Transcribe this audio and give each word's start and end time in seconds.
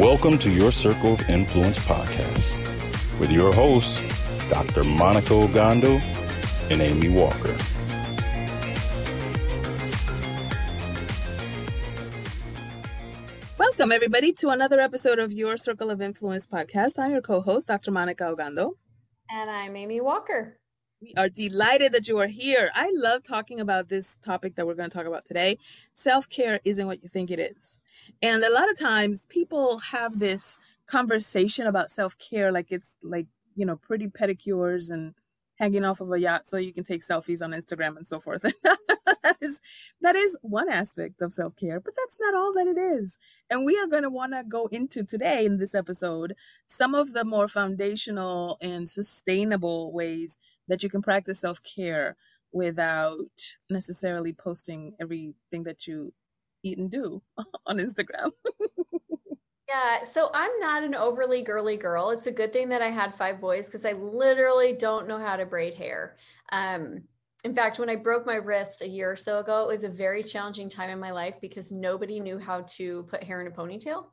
Welcome 0.00 0.38
to 0.38 0.50
your 0.50 0.72
Circle 0.72 1.12
of 1.12 1.28
Influence 1.28 1.78
podcast 1.78 2.56
with 3.20 3.30
your 3.30 3.52
hosts, 3.52 4.00
Dr. 4.48 4.82
Monica 4.82 5.34
Ogando 5.34 6.00
and 6.70 6.80
Amy 6.80 7.10
Walker. 7.10 7.54
Welcome, 13.58 13.92
everybody, 13.92 14.32
to 14.32 14.48
another 14.48 14.80
episode 14.80 15.18
of 15.18 15.32
Your 15.32 15.58
Circle 15.58 15.90
of 15.90 16.00
Influence 16.00 16.46
podcast. 16.46 16.98
I'm 16.98 17.10
your 17.10 17.20
co 17.20 17.42
host, 17.42 17.66
Dr. 17.66 17.90
Monica 17.90 18.24
Ogando. 18.24 18.70
And 19.28 19.50
I'm 19.50 19.76
Amy 19.76 20.00
Walker. 20.00 20.59
We 21.00 21.14
are 21.16 21.28
delighted 21.28 21.92
that 21.92 22.08
you 22.08 22.18
are 22.18 22.26
here. 22.26 22.70
I 22.74 22.92
love 22.94 23.22
talking 23.22 23.60
about 23.60 23.88
this 23.88 24.18
topic 24.20 24.54
that 24.56 24.66
we're 24.66 24.74
going 24.74 24.90
to 24.90 24.96
talk 24.96 25.06
about 25.06 25.24
today. 25.24 25.56
Self 25.94 26.28
care 26.28 26.60
isn't 26.64 26.86
what 26.86 27.02
you 27.02 27.08
think 27.08 27.30
it 27.30 27.38
is. 27.38 27.80
And 28.20 28.44
a 28.44 28.52
lot 28.52 28.70
of 28.70 28.78
times 28.78 29.24
people 29.26 29.78
have 29.78 30.18
this 30.18 30.58
conversation 30.86 31.66
about 31.66 31.90
self 31.90 32.18
care 32.18 32.52
like 32.52 32.70
it's 32.70 32.96
like, 33.02 33.26
you 33.54 33.64
know, 33.64 33.76
pretty 33.76 34.08
pedicures 34.08 34.90
and 34.90 35.14
hanging 35.60 35.84
off 35.84 36.00
of 36.00 36.10
a 36.10 36.18
yacht 36.18 36.48
so 36.48 36.56
you 36.56 36.72
can 36.72 36.84
take 36.84 37.02
selfies 37.06 37.42
on 37.42 37.50
Instagram 37.52 37.96
and 37.96 38.06
so 38.06 38.18
forth. 38.18 38.42
that 39.22 39.36
is 39.40 39.60
that 40.00 40.16
is 40.16 40.36
one 40.40 40.70
aspect 40.70 41.20
of 41.22 41.34
self-care, 41.34 41.78
but 41.78 41.92
that's 41.96 42.18
not 42.18 42.34
all 42.34 42.52
that 42.54 42.66
it 42.66 42.78
is. 42.78 43.18
And 43.50 43.66
we 43.66 43.78
are 43.78 43.86
going 43.86 44.02
to 44.02 44.10
want 44.10 44.32
to 44.32 44.42
go 44.42 44.66
into 44.72 45.04
today 45.04 45.44
in 45.44 45.58
this 45.58 45.74
episode 45.74 46.34
some 46.66 46.94
of 46.94 47.12
the 47.12 47.24
more 47.24 47.46
foundational 47.46 48.56
and 48.62 48.88
sustainable 48.88 49.92
ways 49.92 50.38
that 50.68 50.82
you 50.82 50.88
can 50.88 51.02
practice 51.02 51.40
self-care 51.40 52.16
without 52.52 53.54
necessarily 53.68 54.32
posting 54.32 54.94
everything 54.98 55.64
that 55.64 55.86
you 55.86 56.12
eat 56.62 56.78
and 56.78 56.90
do 56.90 57.22
on 57.66 57.78
Instagram. 57.78 58.32
Yeah, 59.70 60.04
so 60.04 60.30
I'm 60.34 60.58
not 60.58 60.82
an 60.82 60.94
overly 60.96 61.42
girly 61.42 61.76
girl. 61.76 62.10
It's 62.10 62.26
a 62.26 62.32
good 62.32 62.52
thing 62.52 62.68
that 62.70 62.82
I 62.82 62.90
had 62.90 63.14
five 63.14 63.40
boys 63.40 63.66
because 63.66 63.84
I 63.84 63.92
literally 63.92 64.74
don't 64.76 65.06
know 65.06 65.18
how 65.18 65.36
to 65.36 65.46
braid 65.46 65.74
hair. 65.74 66.16
Um, 66.50 67.02
in 67.44 67.54
fact, 67.54 67.78
when 67.78 67.88
I 67.88 67.96
broke 67.96 68.26
my 68.26 68.34
wrist 68.34 68.82
a 68.82 68.88
year 68.88 69.12
or 69.12 69.16
so 69.16 69.38
ago, 69.38 69.68
it 69.70 69.74
was 69.74 69.84
a 69.84 69.88
very 69.88 70.24
challenging 70.24 70.68
time 70.68 70.90
in 70.90 70.98
my 70.98 71.12
life 71.12 71.34
because 71.40 71.70
nobody 71.70 72.18
knew 72.20 72.38
how 72.38 72.62
to 72.62 73.04
put 73.04 73.22
hair 73.22 73.40
in 73.40 73.46
a 73.46 73.50
ponytail, 73.50 74.06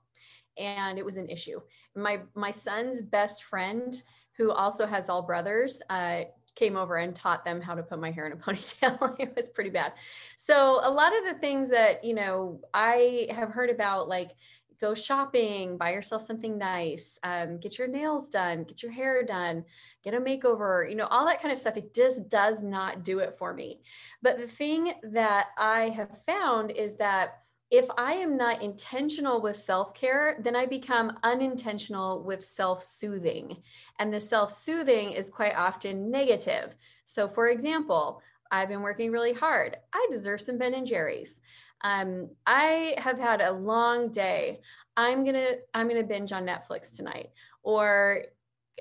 and 0.57 0.99
it 0.99 1.05
was 1.05 1.17
an 1.17 1.29
issue. 1.29 1.59
My 1.95 2.21
my 2.35 2.51
son's 2.51 3.01
best 3.01 3.43
friend, 3.43 4.01
who 4.37 4.51
also 4.51 4.85
has 4.85 5.09
all 5.09 5.23
brothers, 5.23 5.81
uh, 5.89 6.23
came 6.55 6.75
over 6.77 6.97
and 6.97 7.15
taught 7.15 7.45
them 7.45 7.61
how 7.61 7.75
to 7.75 7.83
put 7.83 7.99
my 7.99 8.11
hair 8.11 8.27
in 8.27 8.33
a 8.33 8.35
ponytail. 8.43 9.15
it 9.19 9.35
was 9.35 9.49
pretty 9.49 9.69
bad. 9.71 9.93
So 10.37 10.79
a 10.83 10.89
lot 10.89 11.11
of 11.17 11.23
the 11.33 11.39
things 11.39 11.69
that 11.71 12.03
you 12.03 12.13
know 12.13 12.61
I 12.73 13.27
have 13.31 13.49
heard 13.49 13.69
about, 13.69 14.07
like 14.07 14.31
go 14.79 14.93
shopping, 14.93 15.77
buy 15.77 15.91
yourself 15.91 16.25
something 16.25 16.57
nice, 16.57 17.17
um, 17.23 17.59
get 17.59 17.77
your 17.77 17.87
nails 17.87 18.27
done, 18.29 18.63
get 18.63 18.83
your 18.83 18.91
hair 18.91 19.23
done, 19.23 19.63
get 20.03 20.13
a 20.13 20.19
makeover, 20.19 20.89
you 20.89 20.95
know, 20.95 21.07
all 21.07 21.25
that 21.25 21.41
kind 21.41 21.51
of 21.51 21.59
stuff. 21.59 21.77
It 21.77 21.93
just 21.93 22.29
does 22.29 22.61
not 22.61 23.03
do 23.03 23.19
it 23.19 23.35
for 23.37 23.53
me. 23.53 23.81
But 24.21 24.37
the 24.37 24.47
thing 24.47 24.93
that 25.03 25.47
I 25.57 25.89
have 25.89 26.21
found 26.25 26.71
is 26.71 26.95
that 26.97 27.39
if 27.69 27.85
I 27.97 28.13
am 28.13 28.37
not 28.37 28.61
intentional 28.61 29.41
with 29.41 29.57
self 29.57 29.93
care, 29.93 30.37
then 30.41 30.55
I 30.55 30.65
become 30.65 31.19
unintentional 31.23 32.23
with 32.23 32.45
self 32.45 32.83
soothing. 32.83 33.57
And 33.99 34.13
the 34.13 34.21
self 34.21 34.57
soothing 34.57 35.11
is 35.11 35.29
quite 35.29 35.55
often 35.55 36.09
negative. 36.09 36.75
So, 37.03 37.27
for 37.27 37.49
example, 37.49 38.21
I've 38.51 38.69
been 38.69 38.81
working 38.81 39.11
really 39.11 39.33
hard. 39.33 39.77
I 39.93 40.07
deserve 40.11 40.41
some 40.41 40.57
Ben 40.57 40.73
and 40.73 40.87
Jerry's. 40.87 41.39
Um, 41.81 42.29
I 42.45 42.95
have 42.97 43.19
had 43.19 43.41
a 43.41 43.51
long 43.51 44.11
day. 44.11 44.61
I'm 44.95 45.23
gonna 45.23 45.55
I'm 45.73 45.87
gonna 45.87 46.03
binge 46.03 46.31
on 46.31 46.45
Netflix 46.45 46.95
tonight, 46.95 47.29
or 47.63 48.23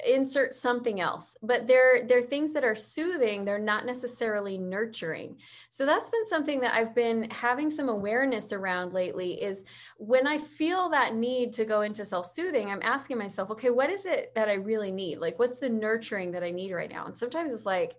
insert 0.05 0.53
something 0.53 1.00
else. 1.00 1.37
But 1.43 1.66
they're 1.66 2.06
they're 2.06 2.22
things 2.22 2.53
that 2.53 2.65
are 2.65 2.75
soothing. 2.75 3.44
They're 3.44 3.59
not 3.59 3.87
necessarily 3.87 4.59
nurturing. 4.59 5.37
So 5.71 5.87
that's 5.87 6.10
been 6.10 6.26
something 6.28 6.60
that 6.60 6.75
i've 6.75 6.94
been 6.94 7.31
having 7.31 7.71
some 7.71 7.88
awareness 7.88 8.53
around 8.53 8.93
lately 8.93 9.43
is 9.43 9.65
when 9.99 10.26
i 10.26 10.38
feel 10.38 10.88
that 10.88 11.15
need 11.15 11.53
to 11.53 11.65
go 11.65 11.82
into 11.82 12.05
self-soothing 12.05 12.71
i'm 12.71 12.82
asking 12.82 13.19
myself 13.19 13.50
okay 13.50 13.71
what 13.71 13.91
is 13.91 14.06
it 14.06 14.32
that 14.34 14.49
i 14.49 14.55
really 14.55 14.91
need? 14.91 15.19
Like 15.19 15.38
what's 15.38 15.60
the 15.60 15.69
nurturing 15.69 16.32
that 16.32 16.43
i 16.43 16.50
need 16.50 16.72
right 16.72 16.91
now? 16.91 17.06
And 17.06 17.19
sometimes 17.19 17.53
it's 17.53 17.66
like 17.66 17.97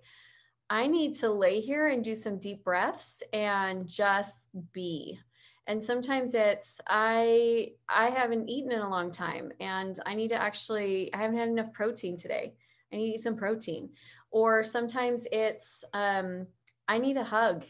I 0.69 0.87
need 0.87 1.15
to 1.17 1.29
lay 1.29 1.61
here 1.61 1.87
and 1.87 2.03
do 2.03 2.15
some 2.15 2.39
deep 2.39 2.63
breaths 2.63 3.21
and 3.31 3.87
just 3.87 4.35
be. 4.73 5.19
And 5.65 5.83
sometimes 5.83 6.33
it's 6.33 6.79
I 6.87 7.71
I 7.89 8.09
haven't 8.09 8.49
eaten 8.49 8.71
in 8.71 8.79
a 8.79 8.89
long 8.89 9.11
time 9.11 9.51
and 9.59 9.97
I 10.05 10.13
need 10.13 10.29
to 10.29 10.41
actually 10.41 11.13
I 11.13 11.17
haven't 11.17 11.37
had 11.37 11.49
enough 11.49 11.73
protein 11.73 12.17
today. 12.17 12.53
I 12.91 12.95
need 12.95 13.11
to 13.11 13.15
eat 13.15 13.23
some 13.23 13.35
protein. 13.35 13.89
Or 14.31 14.63
sometimes 14.63 15.23
it's 15.31 15.83
um 15.93 16.47
I 16.87 16.97
need 16.97 17.17
a 17.17 17.23
hug 17.23 17.65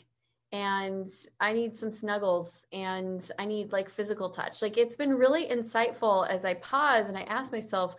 and 0.51 1.09
I 1.39 1.53
need 1.53 1.77
some 1.77 1.91
snuggles 1.91 2.61
and 2.71 3.29
I 3.37 3.45
need 3.45 3.71
like 3.71 3.89
physical 3.89 4.29
touch. 4.29 4.61
Like 4.61 4.77
it's 4.77 4.95
been 4.95 5.13
really 5.13 5.49
insightful 5.49 6.27
as 6.29 6.45
I 6.45 6.53
pause 6.55 7.07
and 7.07 7.17
I 7.17 7.23
ask 7.23 7.51
myself, 7.51 7.95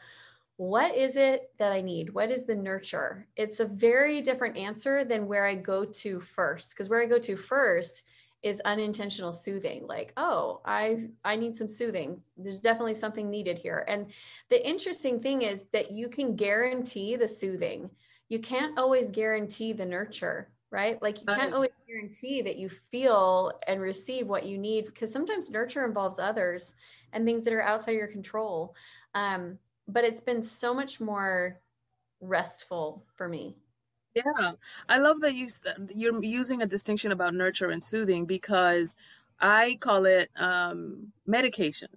what 0.59 0.97
is 0.97 1.17
it 1.17 1.53
that 1.59 1.73
I 1.73 1.81
need? 1.81 2.13
What 2.13 2.33
is 2.33 2.45
the 2.45 2.55
nurture? 2.55 3.29
It's 3.37 3.61
a 3.61 3.65
very 3.65 4.21
different 4.21 4.57
answer 4.57 5.05
than 5.05 5.29
where 5.29 5.47
I 5.47 5.55
go 5.55 5.85
to 5.85 6.21
first. 6.21 6.71
Because 6.71 6.89
where 6.89 7.01
I 7.01 7.07
go 7.07 7.19
to 7.21 7.37
first 7.37 8.03
is 8.43 8.61
unintentional 8.65 9.33
soothing 9.33 9.85
like 9.89 10.13
oh 10.17 10.61
i 10.65 11.09
i 11.25 11.35
need 11.35 11.57
some 11.57 11.69
soothing 11.69 12.21
there's 12.37 12.61
definitely 12.61 12.95
something 12.95 13.29
needed 13.29 13.59
here 13.59 13.85
and 13.89 14.07
the 14.49 14.69
interesting 14.69 15.21
thing 15.21 15.43
is 15.43 15.63
that 15.73 15.91
you 15.91 16.09
can 16.09 16.37
guarantee 16.37 17.17
the 17.17 17.27
soothing 17.27 17.91
you 18.29 18.39
can't 18.39 18.79
always 18.79 19.09
guarantee 19.09 19.73
the 19.73 19.85
nurture 19.85 20.53
right 20.71 21.03
like 21.03 21.19
you 21.21 21.27
can't 21.27 21.53
always 21.53 21.73
guarantee 21.89 22.41
that 22.41 22.57
you 22.57 22.69
feel 22.93 23.51
and 23.67 23.81
receive 23.81 24.29
what 24.29 24.47
you 24.47 24.57
need 24.57 24.87
because 24.87 25.13
sometimes 25.13 25.51
nurture 25.51 25.85
involves 25.85 26.21
others 26.21 26.75
and 27.13 27.25
things 27.25 27.43
that 27.43 27.53
are 27.53 27.63
outside 27.63 27.93
of 27.93 27.99
your 27.99 28.07
control 28.07 28.73
um, 29.15 29.59
but 29.89 30.05
it's 30.05 30.21
been 30.21 30.43
so 30.43 30.75
much 30.75 31.01
more 31.01 31.61
restful 32.21 33.05
for 33.17 33.29
me. 33.29 33.57
Yeah, 34.15 34.53
I 34.89 34.99
love 34.99 35.21
that 35.21 35.35
you 35.35 35.49
you're 35.95 36.23
using 36.25 36.63
a 36.63 36.67
distinction 36.67 37.13
about 37.13 37.35
nurture 37.35 37.71
and 37.71 37.83
soothing 37.83 38.27
because 38.27 38.97
I 39.41 39.79
call 39.81 40.07
it 40.07 40.31
um, 40.37 41.13
medication. 41.27 41.89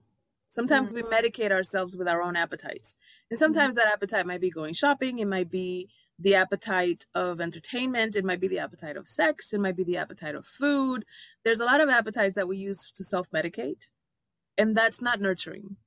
Sometimes 0.50 0.92
mm-hmm. 0.92 1.08
we 1.08 1.16
medicate 1.16 1.52
ourselves 1.52 1.96
with 1.96 2.08
our 2.08 2.22
own 2.22 2.36
appetites, 2.36 2.96
and 3.30 3.38
mm-hmm. 3.38 3.44
sometimes 3.44 3.76
mm-hmm. 3.76 3.88
that 3.88 3.94
appetite 3.94 4.26
might 4.26 4.42
be 4.42 4.52
going 4.52 4.74
shopping. 4.74 5.20
It 5.20 5.28
might 5.28 5.50
be 5.50 5.90
the 6.20 6.36
appetite 6.36 7.06
of 7.16 7.42
entertainment. 7.42 8.16
It 8.16 8.26
might 8.26 8.40
be 8.40 8.48
the 8.48 8.60
appetite 8.60 8.98
of 8.98 9.08
sex. 9.08 9.54
It 9.54 9.60
might 9.60 9.76
be 9.76 9.84
the 9.84 9.98
appetite 9.98 10.36
of 10.36 10.46
food. 10.46 11.06
There's 11.44 11.60
a 11.60 11.66
lot 11.66 11.82
of 11.82 11.90
appetites 11.90 12.36
that 12.36 12.48
we 12.48 12.58
use 12.58 12.92
to 12.92 13.04
self 13.04 13.32
medicate, 13.32 13.88
and 14.58 14.76
that's 14.76 15.02
not 15.02 15.20
nurturing, 15.20 15.78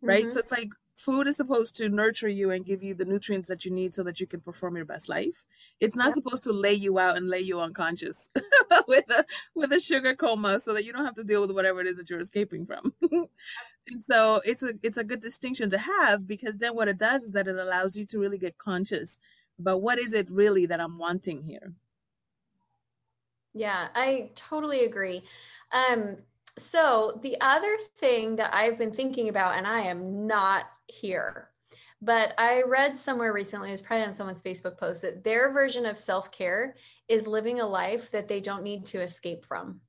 right? 0.00 0.24
Mm-hmm. 0.24 0.32
So 0.32 0.40
it's 0.40 0.52
like 0.52 0.70
food 0.96 1.26
is 1.26 1.36
supposed 1.36 1.76
to 1.76 1.88
nurture 1.88 2.28
you 2.28 2.50
and 2.50 2.64
give 2.64 2.82
you 2.82 2.94
the 2.94 3.04
nutrients 3.04 3.48
that 3.48 3.64
you 3.64 3.70
need 3.70 3.94
so 3.94 4.02
that 4.02 4.20
you 4.20 4.26
can 4.26 4.40
perform 4.40 4.76
your 4.76 4.84
best 4.84 5.08
life. 5.08 5.44
It's 5.80 5.96
not 5.96 6.12
supposed 6.12 6.44
to 6.44 6.52
lay 6.52 6.74
you 6.74 6.98
out 6.98 7.16
and 7.16 7.28
lay 7.28 7.40
you 7.40 7.60
unconscious 7.60 8.30
with 8.88 9.08
a 9.10 9.24
with 9.54 9.72
a 9.72 9.80
sugar 9.80 10.14
coma 10.14 10.60
so 10.60 10.72
that 10.74 10.84
you 10.84 10.92
don't 10.92 11.04
have 11.04 11.16
to 11.16 11.24
deal 11.24 11.40
with 11.40 11.50
whatever 11.50 11.80
it 11.80 11.86
is 11.86 11.96
that 11.96 12.08
you're 12.08 12.20
escaping 12.20 12.66
from. 12.66 12.94
and 13.10 14.04
so 14.06 14.40
it's 14.44 14.62
a 14.62 14.72
it's 14.82 14.98
a 14.98 15.04
good 15.04 15.20
distinction 15.20 15.68
to 15.70 15.78
have 15.78 16.26
because 16.26 16.58
then 16.58 16.74
what 16.74 16.88
it 16.88 16.98
does 16.98 17.24
is 17.24 17.32
that 17.32 17.48
it 17.48 17.56
allows 17.56 17.96
you 17.96 18.06
to 18.06 18.18
really 18.18 18.38
get 18.38 18.58
conscious 18.58 19.18
about 19.58 19.82
what 19.82 19.98
is 19.98 20.12
it 20.14 20.30
really 20.30 20.66
that 20.66 20.80
I'm 20.80 20.98
wanting 20.98 21.42
here. 21.42 21.72
Yeah, 23.52 23.88
I 23.94 24.30
totally 24.34 24.84
agree. 24.84 25.22
Um, 25.72 26.16
so 26.56 27.18
the 27.22 27.36
other 27.40 27.76
thing 27.96 28.36
that 28.36 28.54
I've 28.54 28.78
been 28.78 28.92
thinking 28.92 29.28
about, 29.28 29.56
and 29.56 29.66
I 29.66 29.82
am 29.82 30.26
not 30.26 30.66
here. 30.86 31.50
But 32.02 32.34
I 32.38 32.62
read 32.62 32.98
somewhere 32.98 33.32
recently, 33.32 33.68
it 33.68 33.72
was 33.72 33.80
probably 33.80 34.04
on 34.04 34.14
someone's 34.14 34.42
Facebook 34.42 34.76
post, 34.78 35.02
that 35.02 35.24
their 35.24 35.52
version 35.52 35.86
of 35.86 35.96
self 35.96 36.30
care 36.30 36.76
is 37.08 37.26
living 37.26 37.60
a 37.60 37.66
life 37.66 38.10
that 38.10 38.28
they 38.28 38.40
don't 38.40 38.62
need 38.62 38.86
to 38.86 39.02
escape 39.02 39.44
from. 39.44 39.80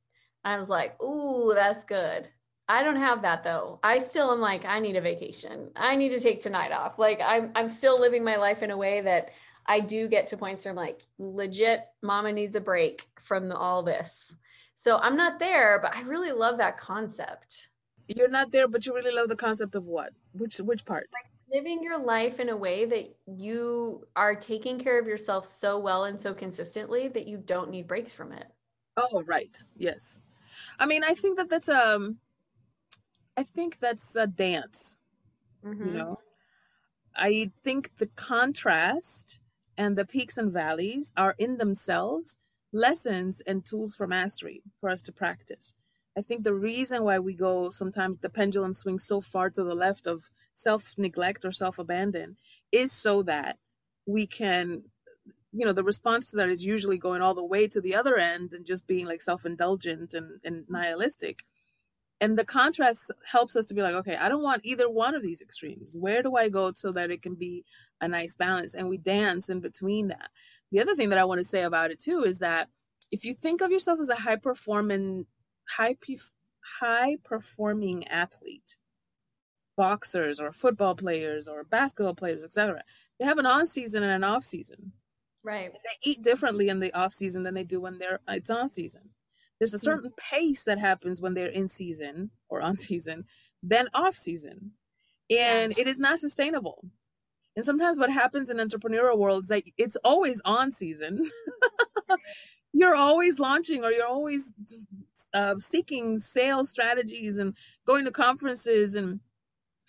I 0.43 0.57
was 0.57 0.69
like, 0.69 1.01
ooh, 1.01 1.51
that's 1.53 1.83
good. 1.83 2.29
I 2.67 2.83
don't 2.83 2.95
have 2.95 3.21
that 3.21 3.43
though. 3.43 3.79
I 3.83 3.99
still 3.99 4.31
am 4.31 4.39
like, 4.39 4.65
I 4.65 4.79
need 4.79 4.95
a 4.95 5.01
vacation. 5.01 5.71
I 5.75 5.95
need 5.95 6.09
to 6.09 6.19
take 6.19 6.39
tonight 6.39 6.71
off. 6.71 6.97
Like 6.97 7.19
I'm 7.23 7.51
I'm 7.55 7.69
still 7.69 7.99
living 7.99 8.23
my 8.23 8.37
life 8.37 8.63
in 8.63 8.71
a 8.71 8.77
way 8.77 9.01
that 9.01 9.31
I 9.67 9.79
do 9.79 10.07
get 10.07 10.27
to 10.27 10.37
points 10.37 10.65
where 10.65 10.71
I'm 10.71 10.77
like, 10.77 11.03
legit, 11.17 11.81
mama 12.01 12.31
needs 12.31 12.55
a 12.55 12.61
break 12.61 13.07
from 13.23 13.51
all 13.51 13.83
this. 13.83 14.33
So 14.73 14.97
I'm 14.97 15.17
not 15.17 15.39
there, 15.39 15.79
but 15.81 15.95
I 15.95 16.01
really 16.01 16.31
love 16.31 16.57
that 16.57 16.77
concept. 16.77 17.69
You're 18.07 18.29
not 18.29 18.51
there, 18.51 18.67
but 18.67 18.85
you 18.85 18.93
really 18.93 19.11
love 19.11 19.29
the 19.29 19.35
concept 19.35 19.75
of 19.75 19.85
what? 19.85 20.13
Which 20.33 20.57
which 20.57 20.85
part? 20.85 21.09
Like 21.13 21.31
living 21.51 21.81
your 21.83 21.97
life 21.97 22.39
in 22.39 22.49
a 22.49 22.57
way 22.57 22.85
that 22.85 23.15
you 23.25 24.05
are 24.15 24.35
taking 24.35 24.79
care 24.79 24.99
of 24.99 25.07
yourself 25.07 25.45
so 25.59 25.79
well 25.79 26.05
and 26.05 26.19
so 26.19 26.33
consistently 26.33 27.07
that 27.09 27.27
you 27.27 27.37
don't 27.37 27.69
need 27.69 27.87
breaks 27.87 28.11
from 28.11 28.31
it. 28.31 28.47
Oh, 28.97 29.23
right. 29.25 29.55
Yes. 29.75 30.19
I 30.79 30.85
mean, 30.85 31.03
I 31.03 31.13
think 31.13 31.37
that 31.37 31.49
that's 31.49 31.69
um 31.69 32.17
I 33.37 33.43
think 33.43 33.79
that's 33.79 34.15
a 34.15 34.27
dance. 34.27 34.97
Mm-hmm. 35.65 35.85
You 35.85 35.93
know. 35.93 36.19
I 37.15 37.49
think 37.63 37.91
the 37.97 38.07
contrast 38.07 39.39
and 39.77 39.97
the 39.97 40.05
peaks 40.05 40.37
and 40.37 40.51
valleys 40.51 41.13
are 41.15 41.35
in 41.37 41.57
themselves 41.57 42.37
lessons 42.73 43.41
and 43.47 43.65
tools 43.65 43.95
for 43.95 44.05
mastery 44.05 44.61
for 44.81 44.89
us 44.89 45.01
to 45.03 45.11
practice. 45.13 45.73
I 46.17 46.21
think 46.21 46.43
the 46.43 46.53
reason 46.53 47.03
why 47.03 47.19
we 47.19 47.33
go 47.33 47.69
sometimes 47.69 48.17
the 48.19 48.29
pendulum 48.29 48.73
swings 48.73 49.05
so 49.05 49.19
far 49.19 49.49
to 49.49 49.63
the 49.63 49.75
left 49.75 50.07
of 50.07 50.29
self 50.55 50.93
neglect 50.97 51.43
or 51.43 51.51
self 51.51 51.77
abandon 51.77 52.37
is 52.71 52.91
so 52.91 53.23
that 53.23 53.57
we 54.05 54.25
can, 54.25 54.83
you 55.51 55.65
know, 55.65 55.73
the 55.73 55.83
response 55.83 56.29
to 56.31 56.37
that 56.37 56.49
is 56.49 56.63
usually 56.63 56.97
going 56.97 57.21
all 57.21 57.33
the 57.33 57.43
way 57.43 57.67
to 57.67 57.81
the 57.81 57.95
other 57.95 58.17
end 58.17 58.53
and 58.53 58.65
just 58.65 58.87
being 58.87 59.05
like 59.05 59.21
self 59.21 59.45
indulgent 59.45 60.13
and, 60.13 60.39
and 60.43 60.65
nihilistic. 60.69 61.43
And 62.21 62.37
the 62.37 62.45
contrast 62.45 63.11
helps 63.29 63.57
us 63.57 63.65
to 63.65 63.73
be 63.73 63.81
like, 63.81 63.95
okay, 63.95 64.15
I 64.15 64.29
don't 64.29 64.41
want 64.43 64.61
either 64.63 64.89
one 64.89 65.15
of 65.15 65.21
these 65.21 65.41
extremes. 65.41 65.97
Where 65.97 66.23
do 66.23 66.37
I 66.37 66.47
go 66.47 66.71
so 66.73 66.93
that 66.93 67.11
it 67.11 67.21
can 67.21 67.35
be 67.35 67.65
a 67.99 68.07
nice 68.07 68.35
balance? 68.35 68.73
And 68.73 68.87
we 68.87 68.97
dance 68.97 69.49
in 69.49 69.59
between 69.59 70.07
that. 70.07 70.29
The 70.71 70.79
other 70.79 70.95
thing 70.95 71.09
that 71.09 71.19
I 71.19 71.25
want 71.25 71.39
to 71.39 71.43
say 71.43 71.63
about 71.63 71.91
it 71.91 71.99
too 71.99 72.23
is 72.23 72.39
that 72.39 72.69
if 73.11 73.25
you 73.25 73.33
think 73.33 73.61
of 73.61 73.69
yourself 73.69 73.99
as 73.99 74.09
a 74.09 74.15
high 74.15 74.37
performing 74.37 75.25
high 75.69 75.95
high 76.79 77.17
performing 77.23 78.07
athlete, 78.07 78.75
boxers 79.77 80.39
or 80.39 80.51
football 80.51 80.95
players 80.95 81.47
or 81.47 81.63
basketball 81.63 82.15
players, 82.15 82.43
etc., 82.43 82.83
they 83.19 83.25
have 83.25 83.37
an 83.37 83.45
on 83.45 83.65
season 83.65 84.03
and 84.03 84.11
an 84.11 84.23
off 84.23 84.43
season. 84.43 84.91
Right. 85.43 85.71
They 85.71 86.09
eat 86.11 86.23
differently 86.23 86.69
in 86.69 86.79
the 86.79 86.91
off 86.93 87.13
season 87.13 87.43
than 87.43 87.53
they 87.53 87.63
do 87.63 87.79
when 87.79 87.99
they're 87.99 88.19
it's 88.27 88.49
on 88.49 88.69
season. 88.69 89.09
There's 89.59 89.73
a 89.73 89.77
hmm. 89.77 89.83
certain 89.83 90.09
mm-hmm. 90.09 90.35
pace 90.35 90.63
that 90.63 90.79
happens 90.79 91.21
when 91.21 91.33
they're 91.33 91.47
in 91.47 91.69
season 91.69 92.31
or 92.49 92.61
on 92.61 92.75
season 92.75 93.25
than 93.63 93.87
off 93.93 94.15
season. 94.15 94.71
And 95.29 95.73
yeah. 95.75 95.81
it 95.81 95.87
is 95.87 95.99
not 95.99 96.19
sustainable. 96.19 96.83
And 97.55 97.63
sometimes 97.63 97.99
what 97.99 98.11
happens 98.11 98.49
in 98.49 98.57
entrepreneurial 98.57 99.17
world 99.17 99.43
is 99.43 99.49
that 99.49 99.63
it's 99.77 99.95
always 100.03 100.41
on 100.43 100.71
season. 100.71 101.29
you're 102.73 102.95
always 102.95 103.39
launching 103.39 103.83
or 103.83 103.91
you're 103.91 104.05
always 104.05 104.43
uh, 105.33 105.55
seeking 105.59 106.19
sales 106.19 106.69
strategies 106.69 107.37
and 107.37 107.55
going 107.85 108.05
to 108.05 108.11
conferences 108.11 108.95
and 108.95 109.19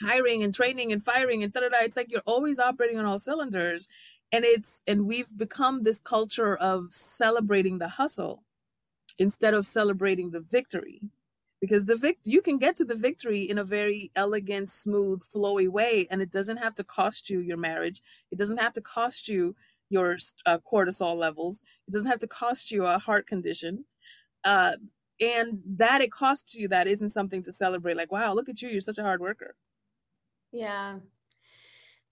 hiring 0.02 0.42
and 0.42 0.54
training 0.54 0.92
and 0.92 1.02
firing 1.04 1.42
and 1.42 1.52
da 1.52 1.60
da 1.60 1.68
da. 1.70 1.78
It's 1.82 1.96
like 1.96 2.10
you're 2.10 2.22
always 2.26 2.58
operating 2.58 2.98
on 2.98 3.06
all 3.06 3.18
cylinders, 3.18 3.88
and 4.32 4.44
it's 4.44 4.80
and 4.86 5.06
we've 5.06 5.36
become 5.36 5.82
this 5.82 5.98
culture 5.98 6.56
of 6.56 6.92
celebrating 6.92 7.78
the 7.78 7.88
hustle 7.88 8.44
instead 9.18 9.54
of 9.54 9.66
celebrating 9.66 10.30
the 10.30 10.40
victory 10.40 11.00
because 11.60 11.86
the 11.86 11.96
vic 11.96 12.18
you 12.24 12.42
can 12.42 12.58
get 12.58 12.76
to 12.76 12.84
the 12.84 12.94
victory 12.94 13.42
in 13.48 13.58
a 13.58 13.64
very 13.64 14.10
elegant 14.16 14.70
smooth 14.70 15.22
flowy 15.34 15.68
way 15.68 16.06
and 16.10 16.22
it 16.22 16.30
doesn't 16.30 16.58
have 16.58 16.74
to 16.74 16.84
cost 16.84 17.30
you 17.30 17.40
your 17.40 17.56
marriage 17.56 18.02
it 18.30 18.38
doesn't 18.38 18.58
have 18.58 18.74
to 18.74 18.82
cost 18.82 19.28
you 19.28 19.54
your 19.88 20.16
uh, 20.46 20.58
cortisol 20.70 21.16
levels. 21.16 21.62
It 21.88 21.92
doesn't 21.92 22.10
have 22.10 22.18
to 22.20 22.26
cost 22.26 22.70
you 22.70 22.86
a 22.86 22.98
heart 22.98 23.26
condition. 23.26 23.84
Uh, 24.44 24.72
and 25.20 25.60
that 25.64 26.00
it 26.00 26.10
costs 26.10 26.54
you 26.54 26.68
that 26.68 26.86
isn't 26.86 27.10
something 27.10 27.42
to 27.44 27.52
celebrate. 27.52 27.96
Like, 27.96 28.12
wow, 28.12 28.34
look 28.34 28.48
at 28.48 28.60
you. 28.60 28.68
You're 28.68 28.80
such 28.80 28.98
a 28.98 29.02
hard 29.02 29.20
worker. 29.20 29.54
Yeah. 30.52 30.98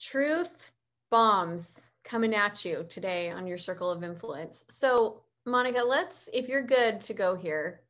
Truth 0.00 0.70
bombs 1.10 1.78
coming 2.04 2.34
at 2.34 2.64
you 2.64 2.84
today 2.88 3.30
on 3.30 3.46
your 3.46 3.58
circle 3.58 3.90
of 3.90 4.04
influence. 4.04 4.64
So, 4.68 5.22
Monica, 5.46 5.82
let's, 5.82 6.28
if 6.32 6.48
you're 6.48 6.62
good 6.62 7.00
to 7.02 7.14
go 7.14 7.34
here, 7.34 7.80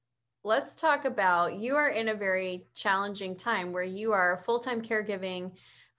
let's 0.44 0.76
talk 0.76 1.05
about 1.05 1.55
you 1.55 1.75
are 1.75 1.88
in 1.88 2.08
a 2.08 2.14
very 2.14 2.66
challenging 2.75 3.37
time 3.37 3.72
where 3.72 3.84
you 3.84 4.12
are 4.12 4.43
full 4.44 4.61
time 4.61 4.82
caregiving 4.82 5.50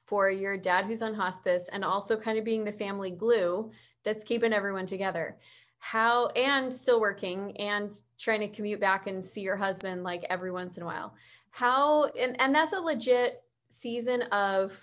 for 0.05 0.29
your 0.29 0.55
dad 0.55 0.85
who's 0.85 1.01
on 1.01 1.15
hospice 1.15 1.65
and 1.73 1.83
also 1.83 2.15
kind 2.15 2.37
of 2.37 2.45
being 2.45 2.63
the 2.63 2.71
family 2.71 3.09
glue 3.09 3.71
that's 4.03 4.23
keeping 4.23 4.53
everyone 4.53 4.85
together 4.85 5.37
how 5.85 6.25
and 6.29 6.73
still 6.73 6.99
working 6.99 7.55
and 7.57 8.01
trying 8.17 8.39
to 8.39 8.47
commute 8.47 8.79
back 8.79 9.05
and 9.05 9.23
see 9.23 9.41
your 9.41 9.55
husband 9.55 10.03
like 10.03 10.25
every 10.31 10.51
once 10.51 10.77
in 10.77 10.83
a 10.83 10.85
while. 10.85 11.13
How 11.51 12.05
and, 12.19 12.35
and 12.41 12.55
that's 12.55 12.73
a 12.73 12.79
legit 12.79 13.43
season 13.69 14.23
of 14.23 14.73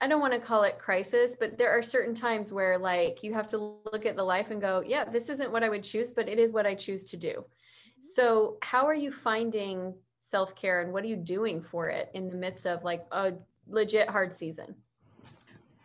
i 0.00 0.08
don't 0.08 0.20
want 0.20 0.32
to 0.32 0.40
call 0.40 0.62
it 0.64 0.78
crisis 0.78 1.36
but 1.38 1.56
there 1.56 1.70
are 1.70 1.82
certain 1.82 2.14
times 2.14 2.52
where 2.52 2.78
like 2.78 3.22
you 3.22 3.32
have 3.34 3.46
to 3.46 3.58
look 3.92 4.06
at 4.06 4.16
the 4.16 4.22
life 4.22 4.50
and 4.50 4.60
go 4.60 4.82
yeah 4.84 5.04
this 5.04 5.28
isn't 5.28 5.52
what 5.52 5.62
i 5.62 5.68
would 5.68 5.84
choose 5.84 6.10
but 6.10 6.26
it 6.26 6.38
is 6.38 6.52
what 6.52 6.66
i 6.66 6.74
choose 6.74 7.04
to 7.04 7.16
do. 7.16 7.28
Mm-hmm. 7.28 8.02
So 8.14 8.56
how 8.62 8.86
are 8.86 8.94
you 8.94 9.12
finding 9.12 9.94
self-care 10.30 10.80
and 10.80 10.92
what 10.92 11.04
are 11.04 11.08
you 11.08 11.16
doing 11.16 11.62
for 11.62 11.88
it 11.88 12.10
in 12.14 12.28
the 12.28 12.36
midst 12.36 12.66
of 12.66 12.82
like 12.82 13.04
a 13.12 13.34
legit 13.68 14.08
hard 14.08 14.34
season. 14.34 14.74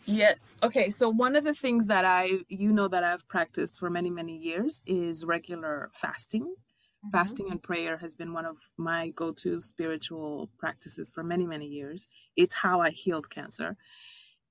Yes. 0.06 0.57
Okay. 0.63 0.90
So 0.90 1.10
one 1.10 1.36
of 1.36 1.44
the 1.44 1.54
things 1.54 1.88
that 1.88 2.06
I, 2.06 2.30
you 2.48 2.72
know, 2.72 2.88
that 2.88 3.04
I've 3.04 3.28
practiced 3.28 3.80
for 3.80 3.90
many, 3.90 4.10
many 4.10 4.38
years 4.38 4.81
is 4.86 5.25
regular 5.25 5.90
fasting. 5.94 6.44
Mm-hmm. 6.44 7.10
Fasting 7.10 7.52
and 7.52 7.62
prayer 7.62 7.98
has 7.98 8.16
been 8.16 8.34
one 8.34 8.46
of 8.46 8.57
my 8.78 9.10
go 9.10 9.31
to 9.34 9.60
spiritual 9.62 10.50
practices 10.57 11.12
for 11.13 11.24
many, 11.24 11.46
many 11.46 11.66
years. 11.66 12.07
It's 12.36 12.54
how 12.54 12.81
I 12.81 12.92
healed 12.92 13.30
cancer. 13.30 13.78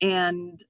And 0.01 0.63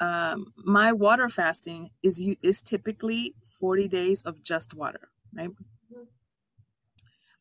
um, 0.00 0.52
my 0.56 0.92
water 0.92 1.28
fasting 1.28 1.90
is 2.02 2.24
is 2.42 2.62
typically 2.62 3.34
40 3.58 3.88
days 3.88 4.22
of 4.22 4.42
just 4.42 4.74
water, 4.74 5.10
right? 5.34 5.50
Mm-hmm. 5.50 6.02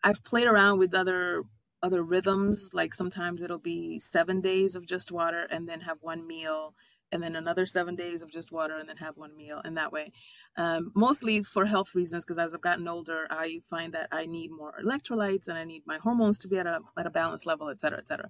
I've 0.03 0.23
played 0.23 0.47
around 0.47 0.79
with 0.79 0.93
other 0.93 1.43
other 1.83 2.03
rhythms. 2.03 2.69
Like 2.73 2.93
sometimes 2.93 3.41
it'll 3.41 3.59
be 3.59 3.99
seven 3.99 4.41
days 4.41 4.75
of 4.75 4.85
just 4.85 5.11
water 5.11 5.47
and 5.51 5.67
then 5.67 5.81
have 5.81 5.97
one 6.01 6.25
meal, 6.25 6.73
and 7.11 7.23
then 7.23 7.35
another 7.35 7.65
seven 7.65 7.95
days 7.95 8.21
of 8.21 8.29
just 8.29 8.51
water 8.51 8.77
and 8.77 8.89
then 8.89 8.97
have 8.97 9.15
one 9.15 9.35
meal. 9.37 9.61
And 9.63 9.77
that 9.77 9.93
way, 9.93 10.11
um, 10.57 10.91
mostly 10.93 11.41
for 11.41 11.65
health 11.65 11.95
reasons, 11.95 12.25
because 12.25 12.37
as 12.37 12.53
I've 12.53 12.61
gotten 12.61 12.87
older, 12.87 13.27
I 13.29 13.61
find 13.69 13.93
that 13.93 14.09
I 14.11 14.25
need 14.25 14.51
more 14.51 14.73
electrolytes 14.83 15.47
and 15.47 15.57
I 15.57 15.63
need 15.63 15.83
my 15.85 15.99
hormones 15.99 16.37
to 16.39 16.47
be 16.47 16.57
at 16.57 16.67
a 16.67 16.81
at 16.97 17.07
a 17.07 17.09
balanced 17.09 17.45
level, 17.45 17.69
et 17.69 17.79
cetera, 17.79 17.99
et 17.99 18.07
cetera. 18.07 18.29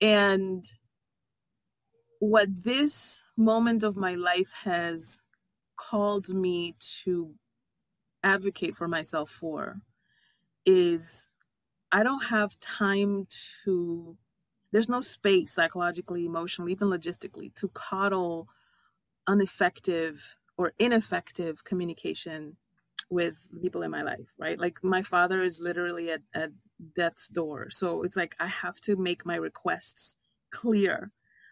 And 0.00 0.64
what 2.18 2.48
this 2.62 3.20
moment 3.36 3.82
of 3.82 3.96
my 3.96 4.14
life 4.14 4.52
has 4.64 5.20
called 5.76 6.28
me 6.28 6.76
to 7.04 7.34
advocate 8.22 8.76
for 8.76 8.86
myself 8.86 9.30
for 9.30 9.80
is 10.64 11.28
I 11.92 12.02
don't 12.02 12.24
have 12.24 12.58
time 12.60 13.26
to, 13.64 14.16
there's 14.72 14.88
no 14.88 15.00
space 15.00 15.52
psychologically, 15.52 16.24
emotionally, 16.26 16.72
even 16.72 16.88
logistically 16.88 17.54
to 17.56 17.68
coddle 17.68 18.48
ineffective 19.28 20.36
or 20.56 20.72
ineffective 20.78 21.64
communication 21.64 22.56
with 23.10 23.48
people 23.60 23.82
in 23.82 23.90
my 23.90 24.02
life, 24.02 24.32
right? 24.38 24.58
Like 24.58 24.82
my 24.82 25.02
father 25.02 25.42
is 25.42 25.60
literally 25.60 26.10
at, 26.10 26.22
at 26.34 26.50
death's 26.96 27.28
door. 27.28 27.68
So 27.70 28.02
it's 28.02 28.16
like 28.16 28.34
I 28.40 28.46
have 28.46 28.80
to 28.82 28.96
make 28.96 29.26
my 29.26 29.36
requests 29.36 30.16
clear. 30.50 31.10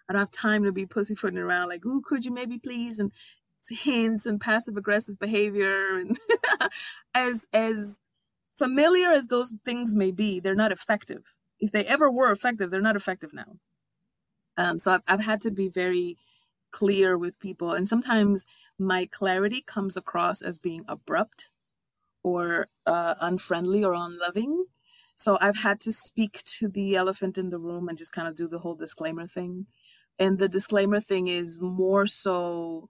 I 0.09 0.13
don't 0.13 0.21
have 0.21 0.31
time 0.33 0.65
to 0.65 0.73
be 0.73 0.87
pussyfooting 0.87 1.39
around 1.39 1.69
like, 1.69 1.85
"Ooh, 1.87 2.03
could 2.05 2.25
you 2.25 2.33
maybe 2.33 2.59
please?" 2.59 2.99
and 2.99 3.13
hints 3.69 4.27
and 4.27 4.41
passive 4.41 4.77
aggressive 4.77 5.19
behavior 5.19 5.99
and 5.99 6.19
as 7.15 7.47
as 7.53 8.01
familiar 8.61 9.11
as 9.11 9.27
those 9.27 9.55
things 9.65 9.97
may 9.97 10.13
be, 10.13 10.41
they're 10.41 10.63
not 10.65 10.73
effective. 10.79 11.25
If 11.59 11.73
they 11.73 11.85
ever 11.87 12.11
were 12.11 12.31
effective, 12.31 12.71
they're 12.71 12.89
not 12.91 12.97
effective 13.03 13.33
now. 13.35 13.51
Um, 14.57 14.79
so 14.79 14.93
I've, 14.93 15.03
I've 15.09 15.27
had 15.31 15.41
to 15.43 15.51
be 15.51 15.69
very 15.69 16.17
clear 16.71 17.19
with 17.19 17.41
people. 17.41 17.73
And 17.73 17.89
sometimes 17.89 18.45
my 18.79 19.07
clarity 19.07 19.63
comes 19.75 19.97
across 19.97 20.43
as 20.43 20.59
being 20.59 20.85
abrupt 20.89 21.49
or 22.23 22.69
uh, 22.87 23.15
unfriendly 23.21 23.83
or 23.85 23.95
unloving. 23.95 24.67
So 25.17 25.39
I've 25.41 25.59
had 25.59 25.81
to 25.83 25.93
speak 25.93 26.43
to 26.59 26.69
the 26.69 26.97
elephant 26.97 27.39
in 27.39 27.51
the 27.51 27.59
room 27.59 27.89
and 27.89 27.99
just 27.99 28.13
kind 28.13 28.29
of 28.29 28.37
do 28.37 28.49
the 28.49 28.61
whole 28.61 28.77
disclaimer 28.77 29.27
thing. 29.27 29.67
And 30.19 30.39
the 30.39 30.49
disclaimer 30.49 31.01
thing 31.01 31.29
is 31.29 31.61
more 31.61 32.07
so 32.07 32.89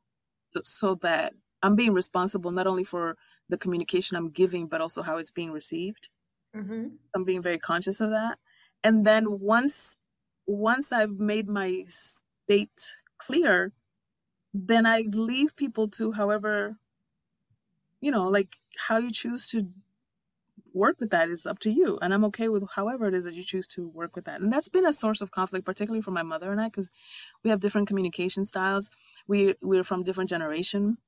so 0.64 0.96
that 0.96 1.32
I'm 1.62 1.76
being 1.76 1.94
responsible 1.94 2.50
not 2.50 2.66
only 2.66 2.84
for 2.84 3.16
the 3.50 3.58
communication 3.58 4.16
I'm 4.16 4.30
giving, 4.30 4.66
but 4.66 4.80
also 4.80 5.02
how 5.02 5.18
it's 5.18 5.30
being 5.30 5.50
received. 5.50 6.08
Mm-hmm. 6.56 6.88
I'm 7.14 7.24
being 7.24 7.42
very 7.42 7.58
conscious 7.58 8.00
of 8.00 8.10
that. 8.10 8.38
And 8.82 9.04
then 9.04 9.40
once 9.40 9.98
once 10.46 10.90
I've 10.90 11.18
made 11.18 11.48
my 11.48 11.84
state 11.86 12.94
clear, 13.18 13.72
then 14.52 14.84
I 14.86 15.04
leave 15.12 15.54
people 15.54 15.88
to 15.90 16.12
however, 16.12 16.76
you 18.00 18.10
know, 18.10 18.28
like 18.28 18.56
how 18.76 18.98
you 18.98 19.12
choose 19.12 19.46
to 19.48 19.68
work 20.72 21.00
with 21.00 21.10
that 21.10 21.28
is 21.28 21.46
up 21.46 21.58
to 21.60 21.70
you. 21.70 21.98
And 22.00 22.12
I'm 22.14 22.24
okay 22.26 22.48
with 22.48 22.68
however 22.74 23.06
it 23.06 23.14
is 23.14 23.24
that 23.24 23.34
you 23.34 23.42
choose 23.42 23.66
to 23.68 23.88
work 23.88 24.16
with 24.16 24.24
that. 24.24 24.40
And 24.40 24.52
that's 24.52 24.68
been 24.68 24.86
a 24.86 24.92
source 24.92 25.20
of 25.20 25.30
conflict, 25.30 25.66
particularly 25.66 26.02
for 26.02 26.10
my 26.10 26.22
mother 26.22 26.50
and 26.50 26.60
I, 26.60 26.66
because 26.66 26.90
we 27.44 27.50
have 27.50 27.60
different 27.60 27.88
communication 27.88 28.44
styles. 28.44 28.90
We 29.28 29.54
we're 29.60 29.84
from 29.84 30.02
different 30.02 30.30
generation 30.30 30.98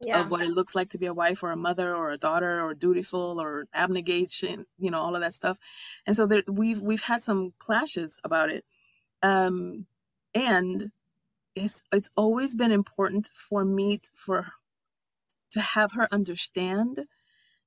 yeah. 0.00 0.20
of 0.20 0.30
what 0.30 0.42
it 0.42 0.50
looks 0.50 0.74
like 0.74 0.90
to 0.90 0.98
be 0.98 1.06
a 1.06 1.14
wife 1.14 1.42
or 1.42 1.50
a 1.50 1.56
mother 1.56 1.94
or 1.94 2.10
a 2.10 2.18
daughter 2.18 2.62
or 2.62 2.74
dutiful 2.74 3.40
or 3.40 3.66
abnegation, 3.74 4.66
you 4.78 4.90
know, 4.90 5.00
all 5.00 5.14
of 5.14 5.22
that 5.22 5.34
stuff. 5.34 5.58
And 6.06 6.14
so 6.14 6.26
there, 6.26 6.42
we've 6.46 6.80
we've 6.80 7.02
had 7.02 7.22
some 7.22 7.52
clashes 7.58 8.18
about 8.24 8.50
it. 8.50 8.64
Um, 9.22 9.86
and 10.34 10.90
it's 11.54 11.82
it's 11.90 12.10
always 12.16 12.54
been 12.54 12.72
important 12.72 13.30
for 13.34 13.64
me 13.64 13.98
to, 13.98 14.10
for 14.14 14.46
to 15.50 15.60
have 15.60 15.92
her 15.92 16.06
understand 16.12 17.06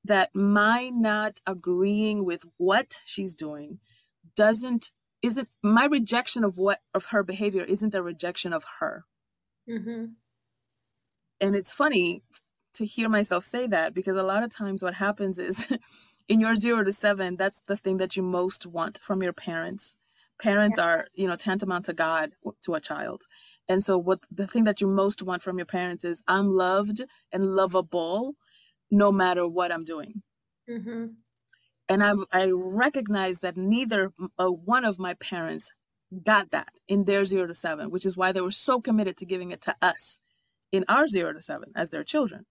that 0.06 0.34
my 0.36 0.90
not 0.90 1.42
agreeing 1.46 2.24
with 2.24 2.46
what 2.58 3.00
she's 3.06 3.34
doing 3.34 3.80
doesn't 4.36 4.92
isn't 5.22 5.50
my 5.62 5.86
rejection 5.86 6.44
of 6.44 6.58
what 6.58 6.80
of 6.94 7.06
her 7.06 7.24
behavior 7.24 7.64
isn't 7.64 7.96
a 7.96 8.02
rejection 8.02 8.54
of 8.54 8.64
her 8.80 9.06
mm-hmm. 9.68 10.06
And 11.42 11.56
it's 11.56 11.74
funny 11.74 12.22
to 12.74 12.86
hear 12.86 13.10
myself 13.10 13.44
say 13.44 13.68
that 13.68 13.94
because 13.94 14.16
a 14.18 14.24
lot 14.24 14.44
of 14.44 14.54
times 14.54 14.84
what 14.84 14.94
happens 14.94 15.40
is 15.40 15.68
in 16.28 16.40
your 16.40 16.56
zero 16.56 16.84
to 16.84 16.92
seven 16.92 17.36
that's 17.36 17.62
the 17.68 17.76
thing 17.76 17.98
that 17.98 18.16
you 18.16 18.24
most 18.24 18.66
want 18.66 19.00
from 19.00 19.22
your 19.24 19.34
parents 19.34 19.96
parents 20.42 20.78
yeah. 20.78 20.86
are 20.86 21.08
you 21.14 21.28
know 21.28 21.36
tantamount 21.36 21.86
to 21.86 21.94
god 21.94 22.32
to 22.62 22.74
a 22.76 22.80
child 22.80 23.24
and 23.68 23.84
so 23.84 23.98
what 23.98 24.20
the 24.32 24.48
thing 24.48 24.64
that 24.64 24.80
you 24.80 24.88
most 24.88 25.22
want 25.22 25.42
from 25.42 25.58
your 25.58 25.66
parents 25.66 26.06
is 26.06 26.22
i'm 26.28 26.48
loved 26.48 27.02
and 27.32 27.44
lovable 27.44 28.36
no 28.92 29.12
matter 29.12 29.48
what 29.48 29.72
i'm 29.72 29.84
doing 29.84 30.22
mm-hmm. 30.70 31.08
and 31.90 32.04
i 32.04 32.14
i 32.32 32.52
recognize 32.54 33.40
that 33.40 33.58
neither 33.58 34.12
uh, 34.38 34.48
one 34.48 34.86
of 34.86 35.00
my 35.00 35.14
parents 35.16 35.72
got 36.24 36.50
that 36.52 36.70
in 36.88 37.04
their 37.04 37.26
zero 37.26 37.46
to 37.46 37.54
seven 37.54 37.92
which 37.92 38.06
is 38.06 38.16
why 38.16 38.32
they 38.32 38.42
were 38.42 38.52
so 38.52 38.80
committed 38.80 39.18
to 39.18 39.26
giving 39.26 39.52
it 39.52 39.62
to 39.62 39.76
us 39.82 40.20
in 40.72 40.86
our 40.88 41.08
zero 41.08 41.34
to 41.34 41.42
seven 41.42 41.72
as 41.76 41.90
their 41.90 42.04
children 42.04 42.46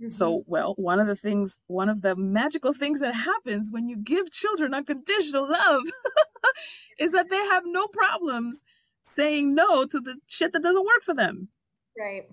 Mm-hmm. 0.00 0.10
So, 0.10 0.42
well, 0.46 0.74
one 0.76 0.98
of 0.98 1.06
the 1.06 1.14
things, 1.14 1.58
one 1.68 1.88
of 1.88 2.02
the 2.02 2.16
magical 2.16 2.72
things 2.72 3.00
that 3.00 3.14
happens 3.14 3.70
when 3.70 3.88
you 3.88 3.96
give 3.96 4.30
children 4.32 4.74
unconditional 4.74 5.48
love 5.48 5.82
is 6.98 7.12
that 7.12 7.30
they 7.30 7.36
have 7.36 7.62
no 7.66 7.86
problems 7.86 8.62
saying 9.02 9.54
no 9.54 9.84
to 9.86 10.00
the 10.00 10.16
shit 10.26 10.52
that 10.52 10.62
doesn't 10.62 10.84
work 10.84 11.04
for 11.04 11.14
them. 11.14 11.48
Right. 11.98 12.24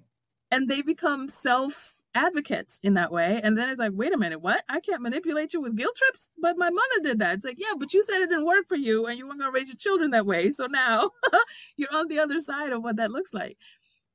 And 0.50 0.67
they 0.67 0.81
become 0.81 1.29
self 1.29 1.95
advocates 2.15 2.79
in 2.81 2.95
that 2.95 3.12
way. 3.12 3.39
And 3.41 3.57
then 3.57 3.69
it's 3.69 3.79
like, 3.79 3.91
wait 3.93 4.13
a 4.13 4.17
minute, 4.17 4.41
what? 4.41 4.63
I 4.67 4.79
can't 4.79 5.01
manipulate 5.03 5.53
you 5.53 5.62
with 5.62 5.77
guilt 5.77 5.95
trips, 5.95 6.27
but 6.41 6.57
my 6.57 6.69
mother 6.69 7.03
did 7.03 7.19
that. 7.19 7.36
It's 7.36 7.45
like, 7.45 7.60
yeah, 7.60 7.74
but 7.77 7.93
you 7.93 8.01
said 8.01 8.21
it 8.21 8.29
didn't 8.29 8.45
work 8.45 8.67
for 8.67 8.75
you 8.75 9.05
and 9.05 9.17
you 9.17 9.27
weren't 9.27 9.39
going 9.39 9.51
to 9.51 9.57
raise 9.57 9.69
your 9.69 9.77
children 9.77 10.12
that 10.12 10.25
way. 10.25 10.50
So 10.50 10.65
now 10.65 11.12
you're 11.77 11.93
on 11.93 12.07
the 12.07 12.19
other 12.19 12.39
side 12.39 12.74
of 12.74 12.83
what 12.83 12.95
that 12.98 13.12
looks 13.12 13.33
like. 13.33 13.57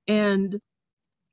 And 0.09 0.61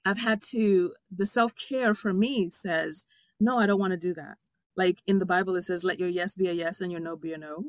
I've 0.06 0.20
had 0.20 0.42
to, 0.52 0.94
the 1.16 1.26
self 1.26 1.54
care 1.56 1.94
for 1.94 2.14
me 2.14 2.50
says, 2.50 3.06
no, 3.40 3.58
I 3.58 3.66
don't 3.66 3.80
want 3.80 3.92
to 3.92 3.98
do 3.98 4.14
that. 4.16 4.38
Like 4.76 5.02
in 5.08 5.20
the 5.20 5.26
Bible, 5.26 5.56
it 5.56 5.64
says, 5.64 5.84
let 5.84 6.00
your 6.00 6.10
yes 6.10 6.36
be 6.36 6.48
a 6.48 6.54
yes 6.54 6.82
and 6.82 6.92
your 6.92 7.02
no 7.02 7.16
be 7.16 7.34
a 7.34 7.38
no. 7.38 7.66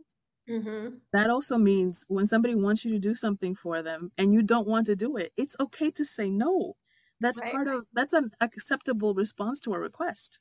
Mm-hmm. 0.48 0.96
That 1.12 1.30
also 1.30 1.56
means 1.56 2.04
when 2.08 2.26
somebody 2.26 2.54
wants 2.54 2.84
you 2.84 2.92
to 2.92 2.98
do 2.98 3.14
something 3.14 3.54
for 3.54 3.82
them 3.82 4.12
and 4.18 4.34
you 4.34 4.42
don't 4.42 4.68
want 4.68 4.86
to 4.86 4.96
do 4.96 5.16
it, 5.16 5.32
it's 5.36 5.56
okay 5.60 5.90
to 5.92 6.04
say 6.04 6.28
no. 6.28 6.76
That's 7.20 7.40
right. 7.40 7.52
part 7.52 7.68
of, 7.68 7.86
that's 7.94 8.12
an 8.12 8.30
acceptable 8.40 9.14
response 9.14 9.60
to 9.60 9.74
a 9.74 9.78
request. 9.78 10.40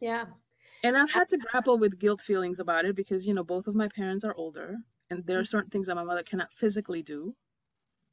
Yeah. 0.00 0.24
And 0.82 0.96
I've 0.96 1.10
had 1.10 1.28
to 1.28 1.38
grapple 1.38 1.78
with 1.78 1.98
guilt 1.98 2.20
feelings 2.20 2.58
about 2.58 2.84
it 2.84 2.96
because, 2.96 3.26
you 3.26 3.34
know, 3.34 3.44
both 3.44 3.66
of 3.66 3.74
my 3.74 3.88
parents 3.88 4.24
are 4.24 4.34
older 4.34 4.76
and 5.10 5.24
there 5.26 5.38
are 5.38 5.42
mm-hmm. 5.42 5.46
certain 5.46 5.70
things 5.70 5.86
that 5.86 5.96
my 5.96 6.04
mother 6.04 6.22
cannot 6.22 6.52
physically 6.52 7.02
do. 7.02 7.34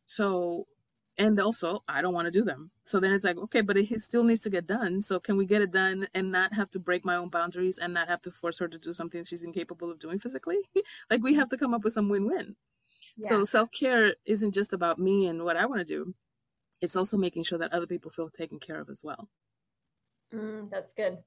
So 0.05 0.67
and 1.17 1.39
also 1.39 1.83
i 1.87 2.01
don't 2.01 2.13
want 2.13 2.25
to 2.25 2.31
do 2.31 2.43
them. 2.43 2.71
So 2.85 2.99
then 2.99 3.11
it's 3.13 3.23
like 3.23 3.37
okay 3.37 3.61
but 3.61 3.77
it 3.77 4.01
still 4.01 4.23
needs 4.23 4.41
to 4.41 4.49
get 4.49 4.67
done. 4.67 5.01
So 5.01 5.19
can 5.19 5.37
we 5.37 5.45
get 5.45 5.61
it 5.61 5.71
done 5.71 6.07
and 6.13 6.31
not 6.31 6.53
have 6.53 6.69
to 6.71 6.79
break 6.79 7.05
my 7.05 7.15
own 7.15 7.29
boundaries 7.29 7.77
and 7.77 7.93
not 7.93 8.07
have 8.07 8.21
to 8.23 8.31
force 8.31 8.57
her 8.59 8.67
to 8.67 8.77
do 8.77 8.93
something 8.93 9.23
she's 9.23 9.43
incapable 9.43 9.91
of 9.91 9.99
doing 9.99 10.19
physically? 10.19 10.57
Like 11.09 11.23
we 11.23 11.35
have 11.35 11.49
to 11.49 11.57
come 11.57 11.73
up 11.73 11.83
with 11.83 11.93
some 11.93 12.09
win-win. 12.09 12.55
Yeah. 13.17 13.29
so 13.29 13.45
self-care 13.45 14.15
isn't 14.25 14.53
just 14.53 14.73
about 14.73 14.99
me 14.99 15.27
and 15.27 15.43
what 15.43 15.57
i 15.57 15.65
want 15.65 15.79
to 15.79 15.85
do. 15.85 16.13
It's 16.81 16.95
also 16.95 17.17
making 17.17 17.43
sure 17.43 17.57
that 17.59 17.73
other 17.73 17.87
people 17.87 18.11
feel 18.11 18.29
taken 18.29 18.59
care 18.59 18.79
of 18.81 18.89
as 18.89 19.01
well. 19.03 19.29
Mm, 20.33 20.69
that's 20.69 20.91
good. 20.97 21.17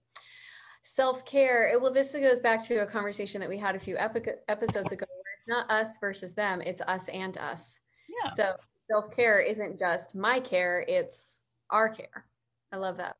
Self-care 0.84 1.78
well 1.80 1.92
this 1.92 2.12
goes 2.12 2.40
back 2.40 2.62
to 2.68 2.82
a 2.82 2.86
conversation 2.86 3.40
that 3.40 3.48
we 3.48 3.58
had 3.58 3.74
a 3.74 3.78
few 3.78 3.96
epi- 3.96 4.42
episodes 4.48 4.92
ago 4.92 5.06
where 5.08 5.34
it's 5.38 5.48
not 5.48 5.70
us 5.70 5.98
versus 5.98 6.34
them 6.34 6.60
it's 6.62 6.82
us 6.82 7.08
and 7.08 7.38
us. 7.38 7.78
Yeah. 8.08 8.30
So 8.34 8.54
self 8.90 9.10
care 9.14 9.40
isn't 9.40 9.78
just 9.78 10.14
my 10.14 10.40
care, 10.40 10.84
it's 10.88 11.40
our 11.70 11.88
care. 11.88 12.26
I 12.72 12.76
love 12.76 12.98
that. 12.98 13.16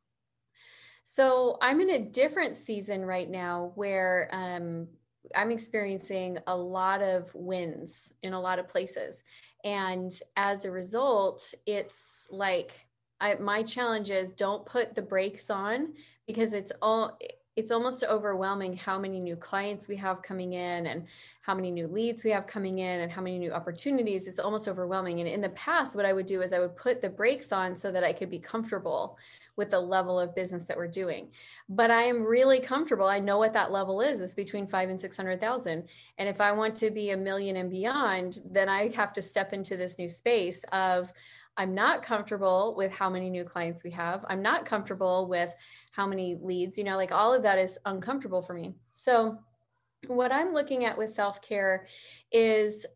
So 1.04 1.58
I'm 1.60 1.80
in 1.80 1.90
a 1.90 2.04
different 2.10 2.56
season 2.56 3.04
right 3.04 3.28
now 3.28 3.72
where 3.74 4.28
um, 4.32 4.86
I'm 5.34 5.50
experiencing 5.50 6.38
a 6.46 6.56
lot 6.56 7.02
of 7.02 7.34
wins 7.34 8.12
in 8.22 8.32
a 8.32 8.40
lot 8.40 8.58
of 8.58 8.68
places. 8.68 9.22
And 9.64 10.12
as 10.36 10.64
a 10.64 10.70
result, 10.70 11.52
it's 11.66 12.28
like 12.30 12.72
I, 13.20 13.34
my 13.34 13.62
challenge 13.64 14.10
is 14.10 14.28
don't 14.30 14.64
put 14.64 14.94
the 14.94 15.02
brakes 15.02 15.50
on 15.50 15.94
because 16.26 16.52
it's 16.52 16.72
all 16.80 17.18
it's 17.58 17.72
almost 17.72 18.04
overwhelming 18.04 18.76
how 18.76 19.00
many 19.00 19.18
new 19.18 19.34
clients 19.34 19.88
we 19.88 19.96
have 19.96 20.22
coming 20.22 20.52
in 20.52 20.86
and 20.86 21.04
how 21.40 21.54
many 21.54 21.72
new 21.72 21.88
leads 21.88 22.22
we 22.22 22.30
have 22.30 22.46
coming 22.46 22.78
in 22.78 23.00
and 23.00 23.10
how 23.10 23.20
many 23.20 23.36
new 23.36 23.50
opportunities. 23.50 24.28
It's 24.28 24.38
almost 24.38 24.68
overwhelming. 24.68 25.18
And 25.18 25.28
in 25.28 25.40
the 25.40 25.48
past 25.50 25.96
what 25.96 26.06
i 26.06 26.12
would 26.12 26.26
do 26.26 26.40
is 26.40 26.52
i 26.52 26.60
would 26.60 26.76
put 26.76 27.02
the 27.02 27.08
brakes 27.10 27.50
on 27.50 27.76
so 27.76 27.90
that 27.90 28.04
i 28.04 28.12
could 28.12 28.30
be 28.30 28.38
comfortable 28.38 29.18
with 29.56 29.70
the 29.70 29.80
level 29.80 30.20
of 30.20 30.36
business 30.36 30.66
that 30.66 30.76
we're 30.76 30.86
doing. 30.86 31.26
But 31.68 31.90
i 31.90 32.02
am 32.02 32.22
really 32.22 32.60
comfortable. 32.60 33.08
I 33.08 33.18
know 33.18 33.38
what 33.38 33.54
that 33.54 33.72
level 33.72 34.00
is. 34.02 34.20
It's 34.20 34.34
between 34.34 34.68
five 34.68 34.88
and 34.88 35.00
six 35.00 35.16
hundred 35.16 35.40
thousand. 35.40 35.88
And 36.18 36.28
if 36.28 36.40
i 36.40 36.52
want 36.52 36.76
to 36.76 36.90
be 36.90 37.10
a 37.10 37.16
million 37.16 37.56
and 37.56 37.68
beyond 37.68 38.40
then 38.48 38.68
i 38.68 38.88
have 38.94 39.12
to 39.14 39.22
step 39.22 39.52
into 39.52 39.76
this 39.76 39.98
new 39.98 40.08
space 40.08 40.60
of 40.70 41.12
I'm 41.58 41.74
not 41.74 42.04
comfortable 42.04 42.74
with 42.76 42.92
how 42.92 43.10
many 43.10 43.28
new 43.28 43.44
clients 43.44 43.82
we 43.82 43.90
have. 43.90 44.24
I'm 44.28 44.40
not 44.40 44.64
comfortable 44.64 45.26
with 45.26 45.52
how 45.90 46.06
many 46.06 46.38
leads, 46.40 46.78
you 46.78 46.84
know, 46.84 46.96
like 46.96 47.10
all 47.10 47.34
of 47.34 47.42
that 47.42 47.58
is 47.58 47.76
uncomfortable 47.84 48.40
for 48.40 48.54
me. 48.54 48.76
So, 48.94 49.38
what 50.06 50.30
I'm 50.30 50.54
looking 50.54 50.84
at 50.84 50.96
with 50.96 51.16
self 51.16 51.42
care 51.42 51.88
is 52.30 52.86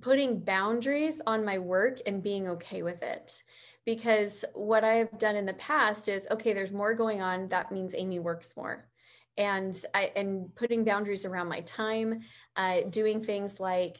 putting 0.00 0.40
boundaries 0.40 1.20
on 1.26 1.44
my 1.44 1.58
work 1.58 2.00
and 2.06 2.22
being 2.22 2.48
okay 2.48 2.82
with 2.82 3.02
it. 3.02 3.42
Because 3.84 4.46
what 4.54 4.84
I've 4.84 5.18
done 5.18 5.36
in 5.36 5.44
the 5.44 5.54
past 5.54 6.08
is 6.08 6.26
okay, 6.30 6.54
there's 6.54 6.72
more 6.72 6.94
going 6.94 7.20
on. 7.20 7.48
That 7.48 7.70
means 7.70 7.94
Amy 7.94 8.18
works 8.18 8.54
more. 8.56 8.88
And 9.36 9.78
I 9.94 10.10
and 10.16 10.54
putting 10.54 10.84
boundaries 10.84 11.26
around 11.26 11.48
my 11.48 11.60
time, 11.60 12.20
uh, 12.56 12.82
doing 12.88 13.22
things 13.22 13.60
like 13.60 13.98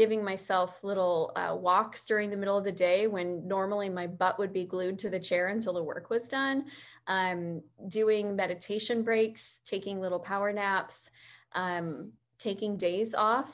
giving 0.00 0.24
myself 0.24 0.82
little 0.82 1.30
uh, 1.36 1.54
walks 1.54 2.06
during 2.06 2.30
the 2.30 2.36
middle 2.38 2.56
of 2.56 2.64
the 2.64 2.72
day 2.72 3.06
when 3.06 3.46
normally 3.46 3.90
my 3.90 4.06
butt 4.06 4.38
would 4.38 4.50
be 4.50 4.64
glued 4.64 4.98
to 4.98 5.10
the 5.10 5.20
chair 5.20 5.48
until 5.48 5.74
the 5.74 5.82
work 5.82 6.08
was 6.08 6.22
done. 6.22 6.64
Um, 7.06 7.60
doing 7.88 8.34
meditation 8.34 9.02
breaks, 9.02 9.60
taking 9.66 10.00
little 10.00 10.18
power 10.18 10.54
naps, 10.54 11.10
um, 11.52 12.12
taking 12.38 12.78
days 12.78 13.12
off. 13.12 13.50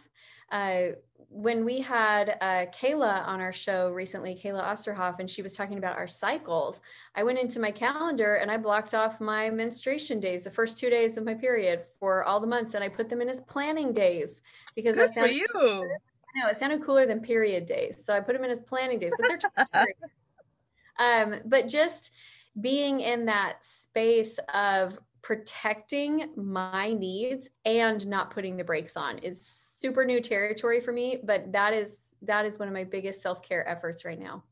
Uh, 0.52 0.90
when 1.30 1.64
we 1.64 1.80
had 1.80 2.36
uh, 2.40 2.66
Kayla 2.70 3.26
on 3.26 3.40
our 3.40 3.52
show 3.52 3.90
recently, 3.90 4.40
Kayla 4.40 4.62
Osterhoff, 4.62 5.18
and 5.18 5.28
she 5.28 5.42
was 5.42 5.52
talking 5.52 5.78
about 5.78 5.96
our 5.96 6.06
cycles, 6.06 6.80
I 7.16 7.24
went 7.24 7.40
into 7.40 7.58
my 7.58 7.72
calendar 7.72 8.36
and 8.36 8.52
I 8.52 8.56
blocked 8.56 8.94
off 8.94 9.20
my 9.20 9.50
menstruation 9.50 10.20
days, 10.20 10.44
the 10.44 10.50
first 10.52 10.78
two 10.78 10.90
days 10.90 11.16
of 11.16 11.24
my 11.24 11.34
period 11.34 11.86
for 11.98 12.22
all 12.22 12.38
the 12.38 12.46
months, 12.46 12.74
and 12.74 12.84
I 12.84 12.88
put 12.88 13.08
them 13.08 13.20
in 13.20 13.28
as 13.28 13.40
planning 13.40 13.92
days 13.92 14.40
because 14.76 14.94
Good 14.94 15.12
for 15.12 15.26
you. 15.26 15.88
No, 16.36 16.48
it 16.48 16.58
sounded 16.58 16.82
cooler 16.82 17.06
than 17.06 17.20
period 17.20 17.64
days. 17.64 18.02
So 18.04 18.12
I 18.12 18.20
put 18.20 18.34
them 18.34 18.44
in 18.44 18.50
as 18.50 18.60
planning 18.60 18.98
days, 18.98 19.12
but 19.16 19.26
they're 19.72 19.86
um, 20.98 21.40
but 21.46 21.66
just 21.66 22.10
being 22.60 23.00
in 23.00 23.24
that 23.24 23.64
space 23.64 24.38
of 24.52 24.98
protecting 25.22 26.30
my 26.36 26.92
needs 26.92 27.48
and 27.64 28.06
not 28.06 28.30
putting 28.30 28.56
the 28.56 28.64
brakes 28.64 28.98
on 28.98 29.18
is 29.18 29.40
super 29.40 30.04
new 30.04 30.20
territory 30.20 30.80
for 30.80 30.92
me, 30.92 31.18
but 31.24 31.50
that 31.52 31.72
is 31.72 31.96
that 32.22 32.44
is 32.44 32.58
one 32.58 32.68
of 32.68 32.74
my 32.74 32.84
biggest 32.84 33.22
self-care 33.22 33.66
efforts 33.66 34.04
right 34.04 34.20
now. 34.20 34.44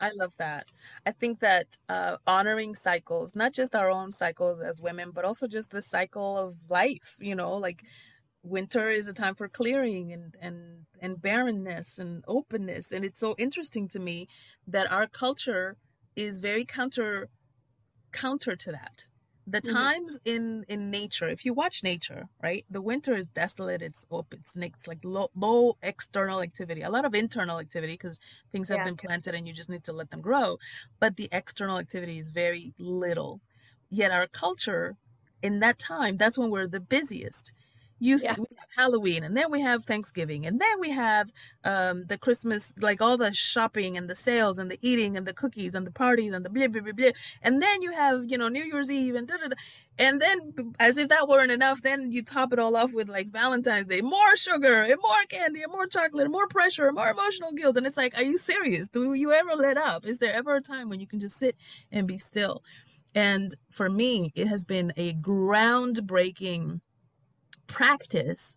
I 0.00 0.10
love 0.16 0.32
that. 0.38 0.66
I 1.06 1.12
think 1.12 1.38
that 1.40 1.66
uh, 1.88 2.16
honoring 2.26 2.74
cycles, 2.74 3.36
not 3.36 3.52
just 3.52 3.76
our 3.76 3.88
own 3.88 4.10
cycles 4.10 4.60
as 4.60 4.82
women, 4.82 5.12
but 5.12 5.24
also 5.24 5.46
just 5.46 5.70
the 5.70 5.80
cycle 5.80 6.36
of 6.36 6.56
life, 6.68 7.16
you 7.20 7.36
know, 7.36 7.56
like 7.56 7.84
winter 8.42 8.90
is 8.90 9.06
a 9.06 9.12
time 9.12 9.34
for 9.34 9.48
clearing 9.48 10.12
and, 10.12 10.36
and, 10.40 10.86
and 11.00 11.20
barrenness 11.20 11.98
and 11.98 12.24
openness. 12.26 12.90
And 12.90 13.04
it's 13.04 13.20
so 13.20 13.34
interesting 13.38 13.88
to 13.88 14.00
me 14.00 14.28
that 14.66 14.90
our 14.90 15.06
culture 15.06 15.76
is 16.16 16.40
very 16.40 16.64
counter 16.64 17.28
counter 18.12 18.54
to 18.54 18.72
that 18.72 19.06
the 19.46 19.60
mm-hmm. 19.60 19.74
times 19.74 20.20
in 20.24 20.64
in 20.68 20.90
nature 20.90 21.28
if 21.28 21.44
you 21.44 21.52
watch 21.52 21.82
nature 21.82 22.28
right 22.42 22.64
the 22.70 22.80
winter 22.80 23.16
is 23.16 23.26
desolate 23.28 23.82
it's 23.82 24.06
open 24.10 24.38
it's, 24.40 24.54
it's 24.54 24.86
like 24.86 24.98
low, 25.02 25.28
low 25.34 25.76
external 25.82 26.40
activity 26.40 26.82
a 26.82 26.90
lot 26.90 27.04
of 27.04 27.14
internal 27.14 27.58
activity 27.58 27.94
because 27.94 28.20
things 28.52 28.68
have 28.68 28.78
yeah. 28.78 28.84
been 28.84 28.96
planted 28.96 29.34
and 29.34 29.48
you 29.48 29.52
just 29.52 29.68
need 29.68 29.82
to 29.82 29.92
let 29.92 30.10
them 30.10 30.20
grow 30.20 30.58
but 31.00 31.16
the 31.16 31.28
external 31.32 31.78
activity 31.78 32.18
is 32.18 32.30
very 32.30 32.72
little 32.78 33.40
yet 33.90 34.12
our 34.12 34.26
culture 34.28 34.96
in 35.42 35.58
that 35.58 35.78
time 35.78 36.16
that's 36.16 36.38
when 36.38 36.50
we're 36.50 36.68
the 36.68 36.80
busiest 36.80 37.52
used 38.02 38.24
yeah. 38.24 38.34
to, 38.34 38.40
we 38.40 38.46
have 38.58 38.68
Halloween 38.76 39.24
and 39.24 39.36
then 39.36 39.50
we 39.50 39.60
have 39.60 39.84
Thanksgiving 39.84 40.46
and 40.46 40.60
then 40.60 40.80
we 40.80 40.90
have 40.90 41.32
um, 41.64 42.04
the 42.06 42.18
Christmas, 42.18 42.72
like 42.80 43.00
all 43.00 43.16
the 43.16 43.32
shopping 43.32 43.96
and 43.96 44.10
the 44.10 44.14
sales 44.14 44.58
and 44.58 44.70
the 44.70 44.78
eating 44.82 45.16
and 45.16 45.26
the 45.26 45.32
cookies 45.32 45.74
and 45.74 45.86
the 45.86 45.90
parties 45.90 46.32
and 46.32 46.44
the 46.44 46.50
blah, 46.50 46.66
blah, 46.66 46.82
blah, 46.82 46.92
blah. 46.92 47.10
And 47.42 47.62
then 47.62 47.82
you 47.82 47.92
have, 47.92 48.24
you 48.26 48.36
know, 48.36 48.48
New 48.48 48.64
Year's 48.64 48.90
Eve 48.90 49.14
and 49.14 49.28
da, 49.28 49.36
da, 49.36 49.48
da. 49.48 49.56
And 49.98 50.20
then 50.20 50.74
as 50.80 50.96
if 50.96 51.08
that 51.08 51.28
weren't 51.28 51.52
enough, 51.52 51.82
then 51.82 52.10
you 52.10 52.22
top 52.22 52.52
it 52.52 52.58
all 52.58 52.76
off 52.76 52.92
with 52.92 53.08
like 53.08 53.30
Valentine's 53.30 53.86
Day, 53.86 54.00
more 54.00 54.36
sugar 54.36 54.82
and 54.82 54.96
more 55.00 55.24
candy 55.28 55.62
and 55.62 55.72
more 55.72 55.86
chocolate 55.86 56.24
and 56.24 56.32
more 56.32 56.48
pressure 56.48 56.86
and 56.86 56.96
more 56.96 57.10
emotional 57.10 57.52
guilt. 57.52 57.76
And 57.76 57.86
it's 57.86 57.96
like, 57.96 58.14
are 58.16 58.22
you 58.22 58.38
serious? 58.38 58.88
Do 58.88 59.14
you 59.14 59.32
ever 59.32 59.54
let 59.54 59.76
up? 59.76 60.06
Is 60.06 60.18
there 60.18 60.32
ever 60.32 60.56
a 60.56 60.62
time 60.62 60.88
when 60.88 61.00
you 61.00 61.06
can 61.06 61.20
just 61.20 61.38
sit 61.38 61.56
and 61.90 62.06
be 62.06 62.18
still? 62.18 62.62
And 63.14 63.54
for 63.70 63.90
me, 63.90 64.32
it 64.34 64.48
has 64.48 64.64
been 64.64 64.92
a 64.96 65.12
groundbreaking 65.14 66.80
practice 67.72 68.56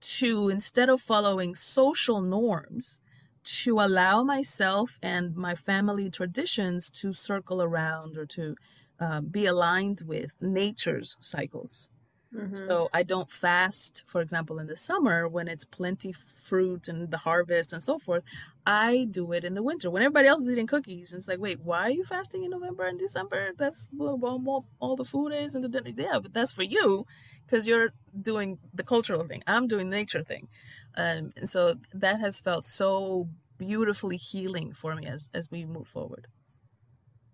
to 0.00 0.48
instead 0.48 0.88
of 0.88 1.00
following 1.00 1.54
social 1.54 2.20
norms 2.20 3.00
to 3.42 3.80
allow 3.80 4.22
myself 4.22 4.98
and 5.02 5.36
my 5.36 5.54
family 5.54 6.10
traditions 6.10 6.90
to 6.90 7.12
circle 7.12 7.62
around 7.62 8.16
or 8.16 8.26
to 8.26 8.54
uh, 9.00 9.20
be 9.20 9.46
aligned 9.46 10.02
with 10.06 10.32
nature's 10.40 11.16
cycles 11.20 11.88
Mm-hmm. 12.34 12.54
So 12.54 12.88
I 12.92 13.04
don't 13.04 13.30
fast, 13.30 14.02
for 14.06 14.20
example, 14.20 14.58
in 14.58 14.66
the 14.66 14.76
summer 14.76 15.28
when 15.28 15.46
it's 15.46 15.64
plenty 15.64 16.12
fruit 16.12 16.88
and 16.88 17.10
the 17.10 17.18
harvest 17.18 17.72
and 17.72 17.82
so 17.82 17.98
forth. 17.98 18.24
I 18.66 19.06
do 19.10 19.32
it 19.32 19.44
in 19.44 19.54
the 19.54 19.62
winter 19.62 19.88
when 19.90 20.02
everybody 20.02 20.28
else 20.28 20.42
is 20.42 20.50
eating 20.50 20.66
cookies. 20.66 21.12
And 21.12 21.20
it's 21.20 21.28
like, 21.28 21.38
wait, 21.38 21.60
why 21.60 21.82
are 21.82 21.90
you 21.90 22.04
fasting 22.04 22.42
in 22.42 22.50
November 22.50 22.86
and 22.86 22.98
December? 22.98 23.52
That's 23.56 23.88
well, 23.92 24.18
all, 24.24 24.66
all 24.80 24.96
the 24.96 25.04
food 25.04 25.32
is 25.32 25.54
and 25.54 25.62
the 25.62 25.68
dinner. 25.68 25.90
Yeah, 25.96 26.18
but 26.20 26.32
that's 26.32 26.52
for 26.52 26.64
you 26.64 27.06
because 27.44 27.66
you're 27.66 27.92
doing 28.22 28.58
the 28.74 28.82
cultural 28.82 29.24
thing. 29.24 29.42
I'm 29.46 29.66
doing 29.68 29.90
nature 29.90 30.22
thing. 30.22 30.48
Um, 30.96 31.32
and 31.36 31.48
so 31.48 31.76
that 31.92 32.20
has 32.20 32.40
felt 32.40 32.64
so 32.64 33.28
beautifully 33.58 34.16
healing 34.16 34.72
for 34.72 34.94
me 34.94 35.06
as 35.06 35.30
as 35.34 35.50
we 35.50 35.64
move 35.64 35.88
forward. 35.88 36.26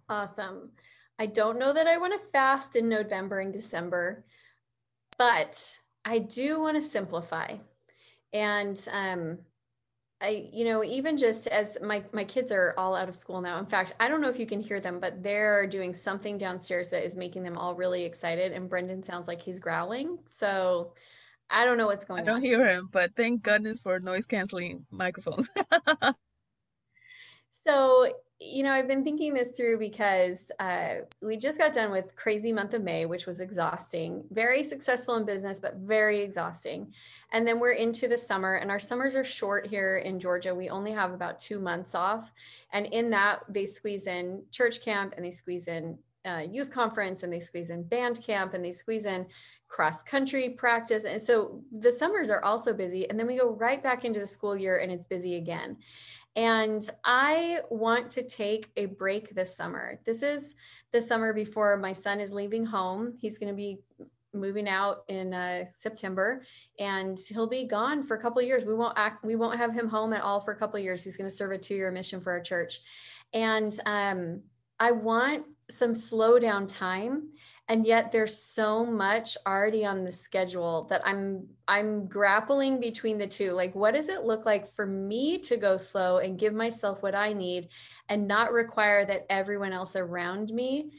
Awesome. 0.08 0.70
I 1.18 1.26
don't 1.26 1.58
know 1.58 1.72
that 1.72 1.86
I 1.86 1.98
want 1.98 2.20
to 2.20 2.28
fast 2.30 2.76
in 2.76 2.88
November 2.88 3.40
and 3.40 3.52
December 3.52 4.24
but 5.20 5.78
I 6.06 6.18
do 6.18 6.60
want 6.60 6.80
to 6.80 6.88
simplify. 6.88 7.56
And 8.32 8.80
um, 8.90 9.36
I, 10.22 10.50
you 10.52 10.66
know, 10.66 10.84
even 10.84 11.16
just 11.16 11.46
as 11.46 11.78
my 11.82 12.04
my 12.12 12.24
kids 12.24 12.52
are 12.52 12.74
all 12.76 12.94
out 12.94 13.08
of 13.08 13.16
school 13.16 13.40
now. 13.40 13.58
In 13.58 13.66
fact, 13.66 13.94
I 14.00 14.08
don't 14.08 14.20
know 14.20 14.28
if 14.28 14.38
you 14.38 14.46
can 14.46 14.60
hear 14.60 14.80
them, 14.80 15.00
but 15.00 15.22
they're 15.22 15.66
doing 15.66 15.94
something 15.94 16.36
downstairs 16.36 16.90
that 16.90 17.04
is 17.04 17.16
making 17.16 17.42
them 17.42 17.56
all 17.56 17.74
really 17.74 18.04
excited. 18.04 18.52
And 18.52 18.68
Brendan 18.68 19.02
sounds 19.02 19.28
like 19.28 19.40
he's 19.40 19.58
growling. 19.58 20.18
So 20.28 20.92
I 21.48 21.64
don't 21.64 21.78
know 21.78 21.86
what's 21.86 22.04
going 22.04 22.22
on. 22.22 22.28
I 22.28 22.32
don't 22.32 22.36
on. 22.36 22.42
hear 22.42 22.68
him, 22.68 22.88
but 22.92 23.16
thank 23.16 23.42
goodness 23.42 23.80
for 23.80 23.98
noise 23.98 24.26
canceling 24.26 24.84
microphones. 24.90 25.48
so 27.64 28.12
you 28.42 28.62
know, 28.62 28.70
I've 28.72 28.88
been 28.88 29.04
thinking 29.04 29.34
this 29.34 29.50
through 29.50 29.78
because 29.78 30.50
uh, 30.58 31.00
we 31.20 31.36
just 31.36 31.58
got 31.58 31.74
done 31.74 31.90
with 31.90 32.16
crazy 32.16 32.54
month 32.54 32.72
of 32.72 32.82
May, 32.82 33.04
which 33.04 33.26
was 33.26 33.40
exhausting, 33.40 34.24
very 34.30 34.64
successful 34.64 35.16
in 35.16 35.26
business, 35.26 35.60
but 35.60 35.76
very 35.76 36.20
exhausting. 36.20 36.90
And 37.32 37.46
then 37.46 37.60
we're 37.60 37.72
into 37.72 38.08
the 38.08 38.16
summer, 38.16 38.54
and 38.54 38.70
our 38.70 38.80
summers 38.80 39.14
are 39.14 39.24
short 39.24 39.66
here 39.66 39.98
in 39.98 40.18
Georgia. 40.18 40.54
We 40.54 40.70
only 40.70 40.90
have 40.90 41.12
about 41.12 41.38
two 41.38 41.58
months 41.58 41.94
off. 41.94 42.32
And 42.72 42.86
in 42.86 43.10
that, 43.10 43.40
they 43.50 43.66
squeeze 43.66 44.06
in 44.06 44.42
church 44.50 44.82
camp 44.82 45.14
and 45.16 45.24
they 45.24 45.30
squeeze 45.30 45.68
in 45.68 45.98
uh, 46.24 46.42
youth 46.50 46.70
conference 46.70 47.22
and 47.22 47.32
they 47.32 47.40
squeeze 47.40 47.70
in 47.70 47.82
band 47.82 48.22
camp 48.22 48.54
and 48.54 48.64
they 48.64 48.72
squeeze 48.72 49.04
in 49.04 49.26
cross 49.68 50.02
country 50.02 50.50
practice. 50.50 51.04
And 51.04 51.22
so 51.22 51.62
the 51.78 51.92
summers 51.92 52.30
are 52.30 52.42
also 52.44 52.72
busy. 52.72 53.08
And 53.08 53.18
then 53.18 53.26
we 53.26 53.38
go 53.38 53.50
right 53.50 53.82
back 53.82 54.04
into 54.04 54.20
the 54.20 54.26
school 54.26 54.56
year 54.56 54.78
and 54.78 54.90
it's 54.90 55.04
busy 55.04 55.36
again. 55.36 55.76
And 56.36 56.88
I 57.04 57.60
want 57.70 58.10
to 58.12 58.22
take 58.22 58.70
a 58.76 58.86
break 58.86 59.34
this 59.34 59.54
summer. 59.54 60.00
This 60.06 60.22
is 60.22 60.54
the 60.92 61.00
summer 61.00 61.32
before 61.32 61.76
my 61.76 61.92
son 61.92 62.20
is 62.20 62.30
leaving 62.30 62.64
home. 62.64 63.14
He's 63.18 63.38
going 63.38 63.52
to 63.52 63.56
be 63.56 63.80
moving 64.32 64.68
out 64.68 65.02
in 65.08 65.34
uh, 65.34 65.64
September 65.78 66.42
and 66.78 67.18
he'll 67.28 67.48
be 67.48 67.66
gone 67.66 68.06
for 68.06 68.16
a 68.16 68.22
couple 68.22 68.40
years. 68.42 68.64
We 68.64 68.74
won't 68.74 68.96
act, 68.96 69.24
we 69.24 69.34
won't 69.34 69.58
have 69.58 69.72
him 69.72 69.88
home 69.88 70.12
at 70.12 70.22
all 70.22 70.40
for 70.40 70.52
a 70.52 70.56
couple 70.56 70.78
years. 70.78 71.02
He's 71.02 71.16
going 71.16 71.28
to 71.28 71.34
serve 71.34 71.50
a 71.50 71.58
two 71.58 71.74
year 71.74 71.90
mission 71.90 72.20
for 72.20 72.30
our 72.32 72.40
church. 72.40 72.80
And 73.32 73.78
um, 73.86 74.42
I 74.78 74.92
want 74.92 75.46
some 75.70 75.94
slow 75.94 76.38
down 76.38 76.66
time 76.66 77.30
and 77.70 77.86
yet 77.86 78.10
there's 78.10 78.36
so 78.36 78.84
much 78.84 79.36
already 79.46 79.86
on 79.86 80.04
the 80.04 80.10
schedule 80.10 80.88
that 80.90 81.00
i'm 81.06 81.46
i'm 81.68 82.06
grappling 82.08 82.80
between 82.80 83.16
the 83.16 83.28
two. 83.28 83.52
Like 83.52 83.74
what 83.76 83.94
does 83.94 84.08
it 84.08 84.24
look 84.24 84.44
like 84.44 84.74
for 84.74 84.84
me 84.84 85.38
to 85.38 85.56
go 85.56 85.78
slow 85.78 86.18
and 86.18 86.38
give 86.38 86.52
myself 86.52 87.00
what 87.00 87.14
i 87.14 87.32
need 87.32 87.68
and 88.08 88.26
not 88.26 88.52
require 88.52 89.06
that 89.06 89.24
everyone 89.30 89.72
else 89.72 89.94
around 89.94 90.50
me 90.50 90.90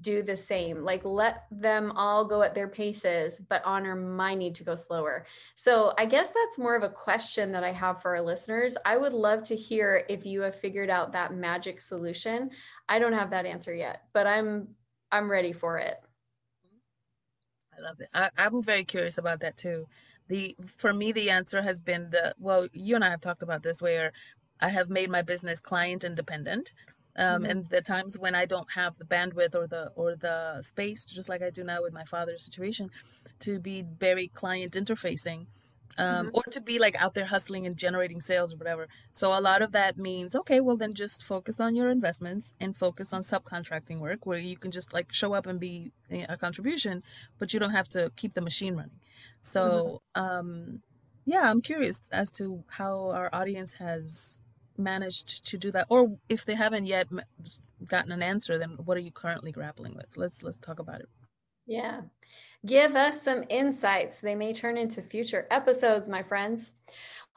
do 0.00 0.20
the 0.20 0.36
same? 0.36 0.82
Like 0.82 1.04
let 1.04 1.44
them 1.52 1.92
all 1.92 2.24
go 2.24 2.42
at 2.42 2.56
their 2.56 2.68
paces 2.68 3.40
but 3.48 3.62
honor 3.64 3.94
my 3.94 4.34
need 4.34 4.56
to 4.56 4.64
go 4.64 4.74
slower. 4.74 5.26
So 5.54 5.94
i 5.96 6.06
guess 6.06 6.30
that's 6.30 6.58
more 6.58 6.74
of 6.74 6.82
a 6.82 6.88
question 6.88 7.52
that 7.52 7.62
i 7.62 7.70
have 7.70 8.02
for 8.02 8.16
our 8.16 8.22
listeners. 8.22 8.76
I 8.84 8.96
would 8.96 9.12
love 9.12 9.44
to 9.44 9.54
hear 9.54 10.04
if 10.08 10.26
you 10.26 10.40
have 10.40 10.58
figured 10.58 10.90
out 10.90 11.12
that 11.12 11.34
magic 11.34 11.80
solution. 11.80 12.50
I 12.88 12.98
don't 12.98 13.12
have 13.12 13.30
that 13.30 13.46
answer 13.46 13.74
yet 13.74 14.02
but 14.12 14.26
i'm 14.26 14.66
i'm 15.12 15.30
ready 15.30 15.52
for 15.52 15.78
it 15.78 16.00
I 17.76 17.82
love 17.82 18.00
it. 18.00 18.08
I, 18.14 18.30
I'm 18.36 18.62
very 18.62 18.84
curious 18.84 19.18
about 19.18 19.40
that 19.40 19.56
too. 19.56 19.86
The 20.28 20.56
for 20.76 20.92
me, 20.92 21.12
the 21.12 21.30
answer 21.30 21.62
has 21.62 21.80
been 21.80 22.10
the 22.10 22.34
well. 22.38 22.68
You 22.72 22.94
and 22.96 23.04
I 23.04 23.10
have 23.10 23.20
talked 23.20 23.42
about 23.42 23.62
this, 23.62 23.80
where 23.80 24.12
I 24.60 24.68
have 24.70 24.90
made 24.90 25.10
my 25.10 25.22
business 25.22 25.60
client 25.60 26.04
independent. 26.04 26.72
Um, 27.18 27.42
mm-hmm. 27.42 27.50
and 27.50 27.70
the 27.70 27.80
times 27.80 28.18
when 28.18 28.34
I 28.34 28.44
don't 28.44 28.70
have 28.74 28.98
the 28.98 29.04
bandwidth 29.04 29.54
or 29.54 29.66
the 29.66 29.92
or 29.94 30.16
the 30.16 30.62
space, 30.62 31.06
just 31.06 31.28
like 31.28 31.42
I 31.42 31.50
do 31.50 31.64
now 31.64 31.82
with 31.82 31.92
my 31.92 32.04
father's 32.04 32.44
situation, 32.44 32.90
to 33.40 33.58
be 33.58 33.82
very 33.82 34.28
client 34.28 34.72
interfacing, 34.72 35.46
um, 35.98 36.26
mm-hmm. 36.26 36.36
or 36.36 36.42
to 36.50 36.60
be 36.60 36.78
like 36.78 36.96
out 36.96 37.14
there 37.14 37.26
hustling 37.26 37.66
and 37.66 37.76
generating 37.76 38.20
sales 38.20 38.52
or 38.52 38.56
whatever. 38.56 38.88
So 39.12 39.32
a 39.32 39.40
lot 39.40 39.62
of 39.62 39.72
that 39.72 39.96
means, 39.96 40.34
okay, 40.34 40.60
well 40.60 40.76
then 40.76 40.94
just 40.94 41.22
focus 41.22 41.60
on 41.60 41.74
your 41.74 41.90
investments 41.90 42.52
and 42.60 42.76
focus 42.76 43.12
on 43.12 43.22
subcontracting 43.22 43.98
work 43.98 44.26
where 44.26 44.38
you 44.38 44.56
can 44.56 44.70
just 44.70 44.92
like 44.92 45.12
show 45.12 45.32
up 45.32 45.46
and 45.46 45.58
be 45.58 45.92
a 46.10 46.36
contribution, 46.36 47.02
but 47.38 47.52
you 47.52 47.60
don't 47.60 47.70
have 47.70 47.88
to 47.90 48.10
keep 48.16 48.34
the 48.34 48.40
machine 48.40 48.74
running. 48.76 49.00
So, 49.40 50.02
mm-hmm. 50.16 50.22
um, 50.22 50.82
yeah, 51.24 51.42
I'm 51.50 51.60
curious 51.60 52.00
as 52.12 52.30
to 52.32 52.62
how 52.68 53.10
our 53.10 53.28
audience 53.32 53.72
has 53.74 54.40
managed 54.78 55.46
to 55.46 55.58
do 55.58 55.72
that, 55.72 55.86
or 55.88 56.18
if 56.28 56.44
they 56.44 56.54
haven't 56.54 56.86
yet 56.86 57.08
gotten 57.86 58.12
an 58.12 58.22
answer, 58.22 58.58
then 58.58 58.76
what 58.84 58.96
are 58.96 59.00
you 59.00 59.10
currently 59.10 59.52
grappling 59.52 59.94
with? 59.94 60.06
Let's 60.16 60.42
let's 60.42 60.56
talk 60.58 60.78
about 60.78 61.00
it. 61.00 61.08
Yeah. 61.66 62.02
Give 62.64 62.96
us 62.96 63.22
some 63.22 63.44
insights. 63.48 64.20
They 64.20 64.34
may 64.34 64.52
turn 64.52 64.76
into 64.76 65.02
future 65.02 65.46
episodes, 65.50 66.08
my 66.08 66.22
friends. 66.22 66.74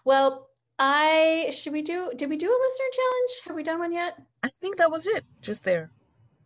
Well, 0.06 0.50
I 0.80 1.50
should 1.52 1.74
we 1.74 1.82
do 1.82 2.12
did 2.16 2.30
we 2.30 2.38
do 2.38 2.48
a 2.48 2.62
listener 2.66 2.88
challenge? 2.94 3.32
Have 3.46 3.56
we 3.56 3.64
done 3.64 3.80
one 3.80 3.92
yet? 3.92 4.22
I 4.44 4.50
think 4.62 4.78
that 4.78 4.90
was 4.90 5.08
it. 5.08 5.26
Just 5.42 5.64
there. 5.64 5.92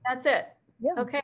That's 0.08 0.26
it. 0.26 0.46
Yeah. 0.80 0.94
Okay. 0.98 1.22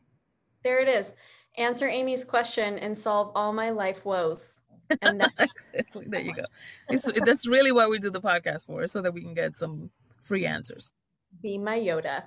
There 0.63 0.79
it 0.79 0.87
is. 0.87 1.13
Answer 1.57 1.89
Amy's 1.89 2.23
question 2.23 2.77
and 2.77 2.97
solve 2.97 3.31
all 3.35 3.51
my 3.51 3.71
life 3.71 4.05
woes. 4.05 4.61
And 5.01 5.21
exactly. 5.73 6.05
there 6.07 6.21
you 6.21 6.33
go. 6.33 6.43
It's, 6.89 7.09
that's 7.25 7.47
really 7.47 7.71
what 7.71 7.89
we 7.89 7.99
do 7.99 8.09
the 8.09 8.21
podcast 8.21 8.65
for, 8.65 8.85
so 8.87 9.01
that 9.01 9.13
we 9.13 9.21
can 9.21 9.33
get 9.33 9.57
some 9.57 9.89
free 10.21 10.45
answers. 10.45 10.91
Be 11.41 11.57
my 11.57 11.77
Yoda. 11.77 12.23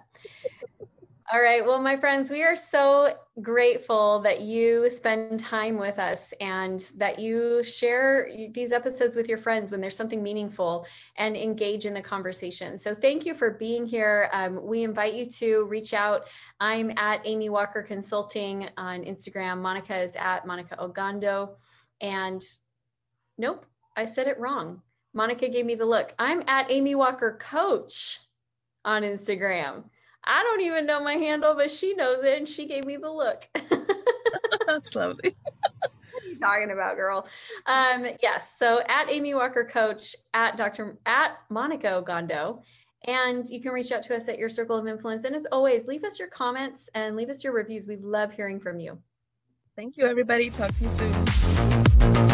All 1.30 1.40
right. 1.40 1.64
Well, 1.64 1.80
my 1.80 1.96
friends, 1.96 2.30
we 2.30 2.42
are 2.42 2.56
so 2.56 3.14
grateful 3.40 4.20
that 4.22 4.40
you 4.40 4.90
spend 4.90 5.38
time 5.38 5.78
with 5.78 5.98
us 5.98 6.34
and 6.40 6.80
that 6.96 7.18
you 7.18 7.62
share 7.62 8.28
these 8.52 8.72
episodes 8.72 9.14
with 9.14 9.28
your 9.28 9.38
friends 9.38 9.70
when 9.70 9.80
there's 9.80 9.96
something 9.96 10.22
meaningful 10.22 10.84
and 11.16 11.36
engage 11.36 11.86
in 11.86 11.94
the 11.94 12.02
conversation. 12.02 12.76
So, 12.76 12.94
thank 12.94 13.24
you 13.24 13.34
for 13.34 13.52
being 13.52 13.86
here. 13.86 14.30
Um, 14.32 14.66
we 14.66 14.82
invite 14.82 15.14
you 15.14 15.26
to 15.30 15.64
reach 15.66 15.94
out. 15.94 16.26
I'm 16.58 16.90
at 16.98 17.20
Amy 17.24 17.50
Walker 17.50 17.82
Consulting 17.82 18.68
on 18.76 19.04
Instagram. 19.04 19.60
Monica 19.60 19.96
is 20.02 20.12
at 20.16 20.44
Monica 20.44 20.76
Ogando. 20.76 21.54
And 22.00 22.42
nope, 23.38 23.64
I 23.96 24.06
said 24.06 24.26
it 24.26 24.40
wrong. 24.40 24.82
Monica 25.14 25.48
gave 25.48 25.66
me 25.66 25.76
the 25.76 25.86
look. 25.86 26.14
I'm 26.18 26.42
at 26.48 26.70
Amy 26.70 26.96
Walker 26.96 27.38
Coach 27.40 28.18
on 28.84 29.02
Instagram. 29.02 29.84
I 30.24 30.42
don't 30.42 30.60
even 30.60 30.86
know 30.86 31.02
my 31.02 31.14
handle, 31.14 31.54
but 31.54 31.70
she 31.70 31.94
knows 31.94 32.24
it 32.24 32.38
and 32.38 32.48
she 32.48 32.66
gave 32.66 32.84
me 32.84 32.96
the 32.96 33.10
look. 33.10 33.48
That's 34.66 34.94
lovely. 34.94 35.36
what 35.80 36.24
are 36.24 36.28
you 36.28 36.38
talking 36.38 36.70
about, 36.70 36.96
girl? 36.96 37.26
Um, 37.66 38.06
yes. 38.22 38.54
So 38.58 38.82
at 38.88 39.10
Amy 39.10 39.34
Walker 39.34 39.64
Coach, 39.64 40.14
at 40.34 40.56
Dr. 40.56 40.96
at 41.06 41.38
Monica 41.50 41.88
Ogando. 41.88 42.62
And 43.04 43.44
you 43.48 43.60
can 43.60 43.72
reach 43.72 43.90
out 43.90 44.04
to 44.04 44.16
us 44.16 44.28
at 44.28 44.38
your 44.38 44.48
circle 44.48 44.76
of 44.76 44.86
influence. 44.86 45.24
And 45.24 45.34
as 45.34 45.44
always, 45.50 45.86
leave 45.86 46.04
us 46.04 46.20
your 46.20 46.28
comments 46.28 46.88
and 46.94 47.16
leave 47.16 47.30
us 47.30 47.42
your 47.42 47.52
reviews. 47.52 47.86
We 47.86 47.96
love 47.96 48.32
hearing 48.32 48.60
from 48.60 48.78
you. 48.78 48.96
Thank 49.74 49.96
you, 49.96 50.06
everybody. 50.06 50.50
Talk 50.50 50.72
to 50.74 50.84
you 50.84 50.90
soon. 50.90 52.28